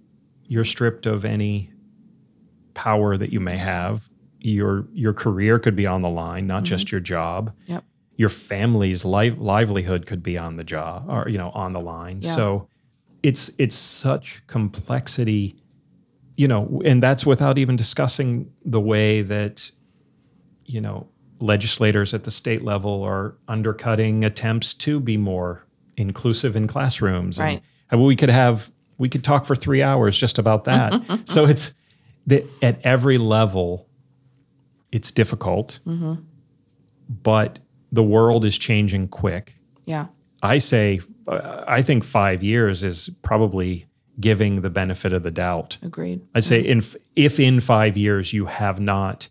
you're 0.46 0.64
stripped 0.64 1.06
of 1.06 1.24
any 1.24 1.70
power 2.74 3.16
that 3.16 3.32
you 3.32 3.40
may 3.40 3.56
have. 3.56 4.08
Your 4.38 4.86
your 4.92 5.12
career 5.12 5.58
could 5.58 5.74
be 5.74 5.86
on 5.86 6.02
the 6.02 6.08
line, 6.08 6.46
not 6.46 6.62
just 6.62 6.86
mm-hmm. 6.86 6.94
your 6.94 7.00
job. 7.00 7.52
Yep. 7.66 7.84
Your 8.16 8.28
family's 8.28 9.04
life, 9.04 9.34
livelihood 9.38 10.06
could 10.06 10.22
be 10.22 10.38
on 10.38 10.56
the 10.56 10.62
job 10.62 11.06
or 11.08 11.28
you 11.28 11.38
know 11.38 11.50
on 11.50 11.72
the 11.72 11.80
line. 11.80 12.20
Yeah. 12.22 12.34
So 12.34 12.68
it's 13.24 13.50
it's 13.58 13.74
such 13.74 14.46
complexity, 14.46 15.56
you 16.36 16.48
know, 16.48 16.82
and 16.84 17.02
that's 17.02 17.24
without 17.24 17.58
even 17.58 17.76
discussing 17.76 18.50
the 18.64 18.80
way 18.80 19.22
that 19.22 19.70
you 20.64 20.80
know 20.80 21.08
legislators 21.40 22.14
at 22.14 22.24
the 22.24 22.30
state 22.30 22.62
level 22.62 23.02
are 23.02 23.36
undercutting 23.48 24.24
attempts 24.24 24.74
to 24.74 25.00
be 25.00 25.16
more 25.16 25.66
inclusive 25.96 26.56
in 26.56 26.66
classrooms. 26.66 27.38
Right. 27.38 27.62
And 27.90 28.04
we 28.04 28.16
could 28.16 28.30
have 28.30 28.70
we 28.98 29.08
could 29.08 29.24
talk 29.24 29.44
for 29.44 29.54
three 29.54 29.82
hours 29.82 30.18
just 30.18 30.38
about 30.38 30.64
that. 30.64 30.94
so 31.24 31.46
it's 31.46 31.74
the, 32.26 32.44
at 32.62 32.80
every 32.82 33.18
level, 33.18 33.88
it's 34.90 35.10
difficult, 35.12 35.80
but 37.22 37.58
the 37.92 38.02
world 38.02 38.44
is 38.44 38.58
changing 38.58 39.08
quick. 39.08 39.54
Yeah. 39.84 40.06
I 40.42 40.58
say, 40.58 41.00
uh, 41.28 41.64
I 41.66 41.82
think 41.82 42.04
five 42.04 42.42
years 42.42 42.82
is 42.82 43.10
probably 43.22 43.86
giving 44.18 44.62
the 44.62 44.70
benefit 44.70 45.12
of 45.12 45.22
the 45.22 45.30
doubt. 45.30 45.78
Agreed. 45.82 46.20
I'd 46.34 46.44
say 46.44 46.62
mm-hmm. 46.62 46.80
in, 46.80 47.00
if 47.16 47.38
in 47.38 47.60
five 47.60 47.96
years 47.96 48.32
you 48.32 48.46
have 48.46 48.80
not 48.80 49.28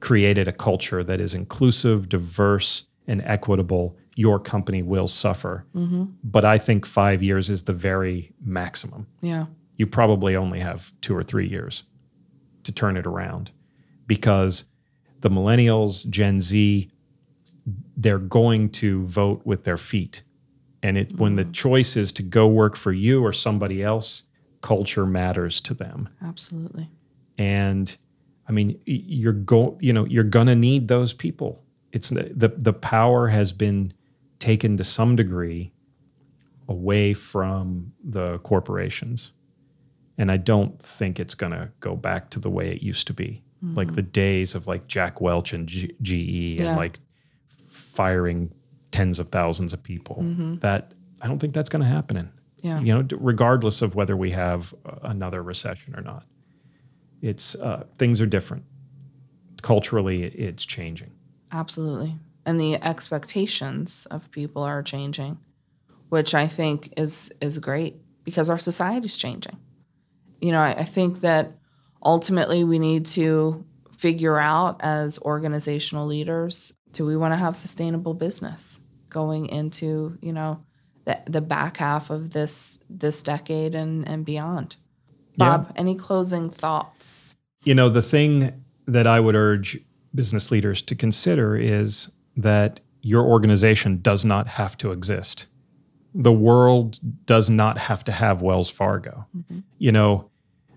created 0.00 0.48
a 0.48 0.52
culture 0.52 1.02
that 1.04 1.20
is 1.20 1.34
inclusive, 1.34 2.08
diverse, 2.08 2.84
and 3.06 3.22
equitable, 3.22 3.96
your 4.16 4.40
company 4.40 4.82
will 4.82 5.08
suffer. 5.08 5.64
Mm-hmm. 5.74 6.04
But 6.24 6.44
I 6.44 6.58
think 6.58 6.86
five 6.86 7.22
years 7.22 7.50
is 7.50 7.64
the 7.64 7.72
very 7.72 8.32
maximum. 8.44 9.06
Yeah. 9.20 9.46
You 9.76 9.86
probably 9.86 10.34
only 10.34 10.60
have 10.60 10.92
two 11.00 11.14
or 11.14 11.22
three 11.22 11.46
years 11.46 11.84
to 12.64 12.72
turn 12.72 12.96
it 12.96 13.06
around 13.06 13.52
because 14.06 14.64
the 15.20 15.30
millennials, 15.30 16.08
Gen 16.08 16.40
Z, 16.40 16.90
they're 17.96 18.18
going 18.18 18.70
to 18.70 19.04
vote 19.06 19.42
with 19.44 19.64
their 19.64 19.78
feet. 19.78 20.22
And 20.82 20.96
it, 20.98 21.12
when 21.16 21.36
the 21.36 21.42
mm-hmm. 21.42 21.52
choice 21.52 21.96
is 21.96 22.12
to 22.12 22.22
go 22.22 22.46
work 22.46 22.76
for 22.76 22.92
you 22.92 23.24
or 23.24 23.32
somebody 23.32 23.82
else, 23.82 24.22
culture 24.66 25.06
matters 25.06 25.60
to 25.60 25.74
them. 25.74 26.08
Absolutely. 26.22 26.88
and 27.38 27.96
i 28.48 28.52
mean 28.52 28.68
you're 28.86 29.32
go 29.52 29.76
you 29.80 29.92
know 29.92 30.04
you're 30.14 30.30
gonna 30.38 30.54
need 30.56 30.88
those 30.88 31.12
people. 31.14 31.62
It's 31.92 32.08
the, 32.10 32.24
the 32.42 32.48
the 32.68 32.72
power 32.72 33.28
has 33.28 33.52
been 33.52 33.92
taken 34.38 34.76
to 34.78 34.84
some 34.84 35.16
degree 35.16 35.72
away 36.68 37.14
from 37.14 37.92
the 38.16 38.38
corporations. 38.50 39.32
And 40.18 40.30
i 40.32 40.36
don't 40.38 40.72
think 40.96 41.20
it's 41.20 41.34
gonna 41.42 41.70
go 41.80 41.94
back 41.96 42.30
to 42.30 42.38
the 42.40 42.50
way 42.50 42.66
it 42.74 42.82
used 42.82 43.06
to 43.08 43.12
be. 43.14 43.30
Mm-hmm. 43.64 43.74
Like 43.80 43.94
the 43.94 44.02
days 44.02 44.54
of 44.56 44.66
like 44.66 44.86
jack 44.88 45.20
welch 45.20 45.52
and 45.52 45.68
G- 45.68 45.94
ge 46.02 46.12
Yeah. 46.60 46.68
and 46.68 46.76
like 46.76 46.98
firing 47.68 48.50
tens 48.90 49.18
of 49.18 49.28
thousands 49.30 49.72
of 49.74 49.82
people. 49.82 50.16
Mm-hmm. 50.22 50.56
That 50.66 50.92
i 51.22 51.26
don't 51.28 51.38
think 51.38 51.54
that's 51.54 51.70
gonna 51.70 51.84
happen 51.98 52.16
in 52.16 52.28
Yeah. 52.58 52.80
you 52.80 52.94
know, 52.94 53.06
regardless 53.18 53.82
of 53.82 53.94
whether 53.94 54.16
we 54.16 54.30
have 54.30 54.74
uh, 54.84 54.96
another 55.02 55.42
recession 55.42 55.94
or 55.94 56.02
not. 56.02 56.24
It's 57.22 57.54
uh, 57.54 57.84
things 57.98 58.20
are 58.20 58.26
different. 58.26 58.64
culturally 59.62 60.24
it's 60.24 60.64
changing. 60.64 61.10
Absolutely. 61.52 62.16
And 62.44 62.60
the 62.60 62.74
expectations 62.82 64.06
of 64.10 64.30
people 64.30 64.62
are 64.62 64.82
changing, 64.82 65.38
which 66.08 66.34
I 66.34 66.46
think 66.46 66.92
is 66.96 67.32
is 67.40 67.58
great 67.58 67.96
because 68.24 68.50
our 68.50 68.58
society 68.58 69.06
is 69.06 69.16
changing. 69.16 69.58
You 70.40 70.52
know, 70.52 70.60
I, 70.60 70.72
I 70.72 70.84
think 70.84 71.20
that 71.20 71.52
ultimately 72.04 72.64
we 72.64 72.78
need 72.78 73.06
to 73.06 73.64
figure 73.96 74.38
out 74.38 74.80
as 74.80 75.18
organizational 75.20 76.06
leaders 76.06 76.74
do 76.92 77.06
we 77.06 77.16
want 77.16 77.32
to 77.32 77.36
have 77.36 77.56
sustainable 77.56 78.14
business 78.14 78.80
going 79.10 79.46
into, 79.46 80.18
you 80.20 80.32
know, 80.32 80.62
the, 81.06 81.18
the 81.26 81.40
back 81.40 81.78
half 81.78 82.10
of 82.10 82.30
this 82.30 82.78
this 82.90 83.22
decade 83.22 83.74
and, 83.74 84.06
and 84.06 84.24
beyond. 84.24 84.76
Bob, 85.36 85.66
yeah. 85.68 85.80
any 85.80 85.94
closing 85.94 86.50
thoughts? 86.50 87.34
You 87.64 87.74
know, 87.74 87.88
the 87.88 88.02
thing 88.02 88.64
that 88.86 89.06
I 89.06 89.20
would 89.20 89.34
urge 89.34 89.78
business 90.14 90.50
leaders 90.50 90.82
to 90.82 90.94
consider 90.94 91.56
is 91.56 92.10
that 92.36 92.80
your 93.02 93.22
organization 93.22 94.00
does 94.00 94.24
not 94.24 94.46
have 94.48 94.76
to 94.78 94.92
exist. 94.92 95.46
The 96.14 96.32
world 96.32 96.98
does 97.26 97.50
not 97.50 97.78
have 97.78 98.02
to 98.04 98.12
have 98.12 98.42
Wells 98.42 98.70
Fargo. 98.70 99.26
Mm-hmm. 99.36 99.60
You 99.78 99.92
know, 99.92 100.30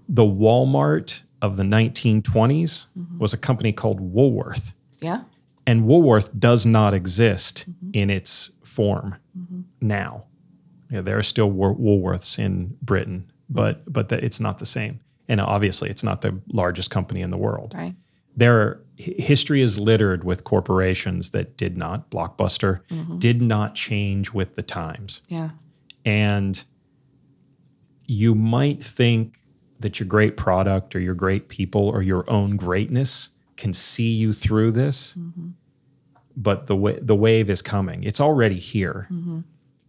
the 0.08 0.24
Walmart 0.24 1.22
of 1.42 1.58
the 1.58 1.64
1920s 1.64 2.22
mm-hmm. 2.22 3.18
was 3.18 3.34
a 3.34 3.38
company 3.38 3.72
called 3.72 4.02
Woolworth. 4.02 4.74
Yeah. 5.00 5.22
And 5.66 5.86
Woolworth 5.86 6.38
does 6.38 6.66
not 6.66 6.94
exist 6.94 7.66
mm-hmm. 7.70 7.92
in 7.94 8.10
its 8.10 8.52
form 8.80 9.18
mm-hmm. 9.38 9.62
now. 9.82 10.24
You 10.90 10.98
know, 10.98 11.02
there 11.02 11.18
are 11.18 11.24
still 11.24 11.52
Woolworths 11.52 12.40
in 12.40 12.78
Britain, 12.82 13.30
but 13.50 13.82
mm-hmm. 13.82 13.92
but 13.92 14.08
the, 14.08 14.24
it's 14.24 14.40
not 14.40 14.60
the 14.60 14.66
same. 14.66 15.02
And 15.28 15.42
obviously, 15.42 15.90
it's 15.90 16.02
not 16.02 16.22
the 16.22 16.40
largest 16.54 16.90
company 16.90 17.22
in 17.22 17.30
the 17.30 17.38
world. 17.38 17.74
Right. 17.76 17.94
There, 18.38 18.58
are, 18.62 18.86
history 18.96 19.62
is 19.62 19.78
littered 19.78 20.24
with 20.24 20.46
corporations 20.46 21.32
that 21.32 21.58
did 21.58 21.78
not 21.78 22.10
blockbuster, 22.10 22.80
mm-hmm. 22.88 23.18
did 23.18 23.42
not 23.42 23.76
change 23.76 24.32
with 24.32 24.56
the 24.56 24.64
times. 24.64 25.24
Yeah. 25.28 25.50
And 26.06 26.64
you 28.06 28.34
might 28.34 28.82
think 28.82 29.42
that 29.82 30.00
your 30.00 30.08
great 30.08 30.38
product 30.38 30.96
or 30.96 31.02
your 31.02 31.16
great 31.16 31.50
people 31.50 31.90
or 31.90 32.02
your 32.02 32.24
own 32.30 32.56
greatness 32.56 33.30
can 33.58 33.74
see 33.74 34.14
you 34.14 34.32
through 34.32 34.72
this. 34.72 35.16
Mm-hmm. 35.20 35.50
But 36.40 36.68
the 36.68 36.76
wa- 36.76 37.00
the 37.02 37.16
wave 37.16 37.50
is 37.50 37.62
coming. 37.62 38.04
It's 38.04 38.22
already 38.22 38.58
here. 38.58 39.08
Mm-hmm. 39.12 39.42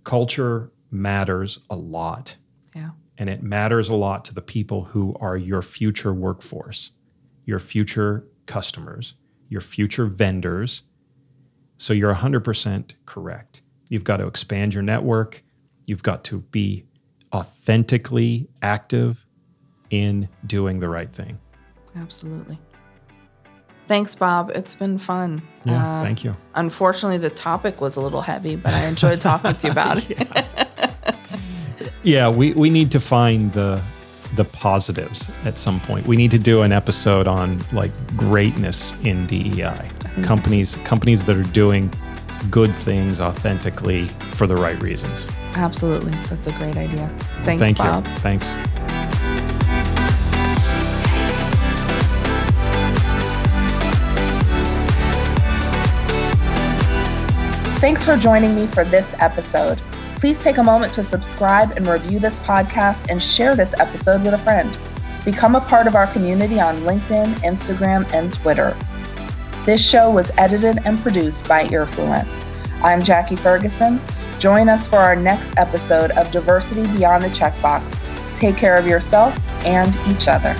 Culture 0.05 0.73
matters 0.91 1.61
a 1.71 1.77
lot. 1.77 2.37
Yeah. 2.75 2.91
And 3.17 3.31
it 3.31 3.43
matters 3.43 3.89
a 3.89 3.95
lot 3.95 4.25
to 4.27 4.35
the 4.35 4.43
people 4.43 4.83
who 4.83 5.15
are 5.21 5.37
your 5.37 5.63
future 5.63 6.13
workforce, 6.13 6.91
your 7.47 7.61
future 7.61 8.27
customers, 8.47 9.15
your 9.49 9.61
future 9.61 10.07
vendors. 10.07 10.83
So 11.77 11.93
you're 11.93 12.15
100% 12.15 12.93
correct. 13.07 13.63
You've 13.89 14.05
got 14.05 14.17
to 14.19 14.27
expand 14.27 14.75
your 14.75 14.83
network. 14.83 15.43
You've 15.87 16.03
got 16.03 16.25
to 16.25 16.41
be 16.41 16.85
authentically 17.33 18.49
active 18.61 19.25
in 19.91 20.29
doing 20.47 20.81
the 20.81 20.89
right 20.89 21.13
thing. 21.13 21.39
Absolutely. 21.97 22.59
Thanks, 23.91 24.15
Bob. 24.15 24.53
It's 24.55 24.77
been 24.77 24.99
fun. 24.99 25.43
Yeah, 25.65 25.85
uh, 25.85 26.05
thank 26.05 26.23
you. 26.23 26.37
Unfortunately, 26.55 27.19
the 27.19 27.29
topic 27.29 27.81
was 27.81 27.97
a 27.97 28.01
little 28.01 28.21
heavy, 28.21 28.55
but 28.55 28.73
I 28.73 28.87
enjoyed 28.87 29.21
talking 29.21 29.53
to 29.53 29.67
you 29.67 29.73
about 29.73 30.09
it. 30.11 30.29
yeah, 30.31 31.83
yeah 32.05 32.29
we, 32.29 32.53
we 32.53 32.71
need 32.71 32.93
to 32.93 33.01
find 33.01 33.53
the 33.53 33.83
the 34.37 34.45
positives 34.45 35.29
at 35.45 35.59
some 35.59 35.81
point. 35.81 36.07
We 36.07 36.17
need 36.17 36.31
to 36.31 36.39
do 36.39 36.63
an 36.63 36.71
episode 36.71 37.27
on 37.27 37.65
like 37.73 37.91
greatness 38.17 38.95
in 39.03 39.27
DEI. 39.27 39.91
Companies 40.23 40.77
companies 40.85 41.25
that 41.25 41.37
are 41.37 41.43
doing 41.43 41.93
good 42.49 42.73
things 42.73 43.21
authentically 43.21 44.07
for 44.37 44.47
the 44.47 44.55
right 44.55 44.81
reasons. 44.81 45.27
Absolutely. 45.55 46.13
That's 46.29 46.47
a 46.47 46.53
great 46.53 46.77
idea. 46.77 47.09
Thanks, 47.43 47.61
Thank 47.61 47.79
Bob. 47.79 48.07
You. 48.07 48.13
Thanks. 48.19 48.55
Thanks 57.81 58.05
for 58.05 58.15
joining 58.15 58.55
me 58.55 58.67
for 58.67 58.85
this 58.85 59.15
episode. 59.21 59.81
Please 60.17 60.39
take 60.39 60.59
a 60.59 60.63
moment 60.63 60.93
to 60.93 61.03
subscribe 61.03 61.71
and 61.79 61.87
review 61.87 62.19
this 62.19 62.39
podcast 62.41 63.07
and 63.09 63.23
share 63.23 63.57
this 63.57 63.73
episode 63.79 64.23
with 64.23 64.35
a 64.35 64.39
friend. 64.39 64.77
Become 65.25 65.57
a 65.57 65.63
part 65.63 65.87
of 65.87 65.95
our 65.95 66.07
community 66.09 66.61
on 66.61 66.83
LinkedIn, 66.83 67.33
Instagram, 67.37 68.07
and 68.13 68.35
Twitter. 68.35 68.77
This 69.65 69.83
show 69.83 70.11
was 70.11 70.31
edited 70.37 70.81
and 70.85 70.99
produced 70.99 71.49
by 71.49 71.69
Earfluence. 71.69 72.45
I'm 72.83 73.03
Jackie 73.03 73.37
Ferguson. 73.37 73.99
Join 74.39 74.69
us 74.69 74.87
for 74.87 74.99
our 74.99 75.17
next 75.17 75.55
episode 75.57 76.11
of 76.11 76.31
Diversity 76.31 76.87
Beyond 76.99 77.25
the 77.25 77.31
Checkbox. 77.31 78.37
Take 78.37 78.59
care 78.59 78.77
of 78.77 78.87
yourself 78.87 79.35
and 79.65 79.97
each 80.07 80.29
other. 80.29 80.55